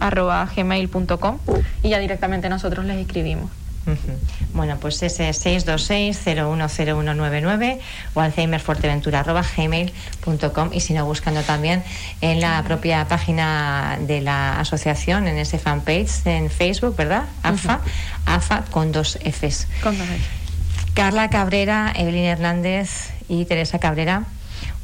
arroba 0.00 0.48
gmail.com 0.54 1.38
y 1.82 1.88
ya 1.88 1.98
directamente 1.98 2.48
nosotros 2.48 2.84
les 2.84 2.98
escribimos. 2.98 3.50
Bueno, 4.52 4.76
pues 4.80 5.02
ese 5.02 5.30
626-010199 5.30 7.78
o 8.14 8.20
alzheimerfuerteventura.gmail.com 8.20 10.70
y 10.74 10.80
si 10.80 10.92
no, 10.92 11.06
buscando 11.06 11.40
también 11.42 11.82
en 12.20 12.40
la 12.40 12.62
propia 12.64 13.08
página 13.08 13.96
de 14.00 14.20
la 14.20 14.60
asociación, 14.60 15.26
en 15.26 15.38
ese 15.38 15.58
fanpage 15.58 16.26
en 16.26 16.50
Facebook, 16.50 16.96
¿verdad? 16.96 17.24
AFA, 17.42 17.80
AFA 18.26 18.64
con 18.70 18.92
dos 18.92 19.18
Fs. 19.24 19.66
Con 19.82 19.96
dos 19.96 20.06
Fs. 20.06 20.37
Carla 20.98 21.30
Cabrera, 21.30 21.92
Evelyn 21.94 22.24
Hernández 22.24 23.12
y 23.28 23.44
Teresa 23.44 23.78
Cabrera. 23.78 24.24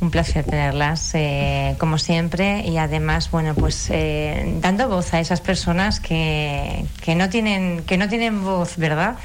Un 0.00 0.12
placer 0.12 0.44
tenerlas, 0.44 1.11
eh, 1.14 1.74
como 1.79 1.98
siempre, 1.98 2.61
y 2.61 2.77
además, 2.77 3.33
bueno, 3.33 3.57
pues 3.57 3.88
eh, 3.90 4.59
dando 4.61 4.88
voz 4.88 5.12
a 5.12 5.18
esas 5.18 5.40
personas 5.40 5.98
que, 5.98 6.85
que, 7.03 7.16
no, 7.16 7.31
tienen, 7.31 7.83
que 7.83 7.98
no 7.98 8.09
tienen 8.09 8.44
voz, 8.44 8.77
¿verdad? 8.77 9.16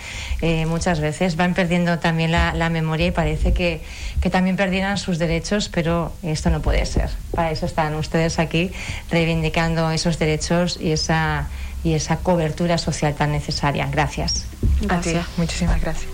Eh, 0.41 0.65
muchas 0.65 0.99
veces 0.99 1.35
van 1.35 1.53
perdiendo 1.53 1.99
también 1.99 2.31
la, 2.31 2.55
la 2.55 2.71
memoria 2.71 3.05
y 3.05 3.11
parece 3.11 3.53
que, 3.53 3.83
que, 4.19 4.31
también 4.31 4.55
perdieran 4.55 4.97
sus 4.97 5.19
derechos, 5.19 5.69
pero 5.69 6.11
esto 6.23 6.49
no 6.49 6.59
puede 6.59 6.87
ser. 6.87 7.11
Para 7.35 7.51
eso 7.51 7.67
están 7.67 7.93
ustedes 7.93 8.39
aquí 8.39 8.71
reivindicando 9.11 9.91
esos 9.91 10.17
derechos 10.17 10.79
y 10.81 10.93
esa, 10.93 11.49
y 11.83 11.93
esa 11.93 12.17
cobertura 12.17 12.79
social 12.79 13.13
tan 13.13 13.31
necesaria. 13.31 13.87
Gracias. 13.91 14.47
Gracias. 14.81 15.27
Muchísimas 15.37 15.79
gracias. 15.79 16.09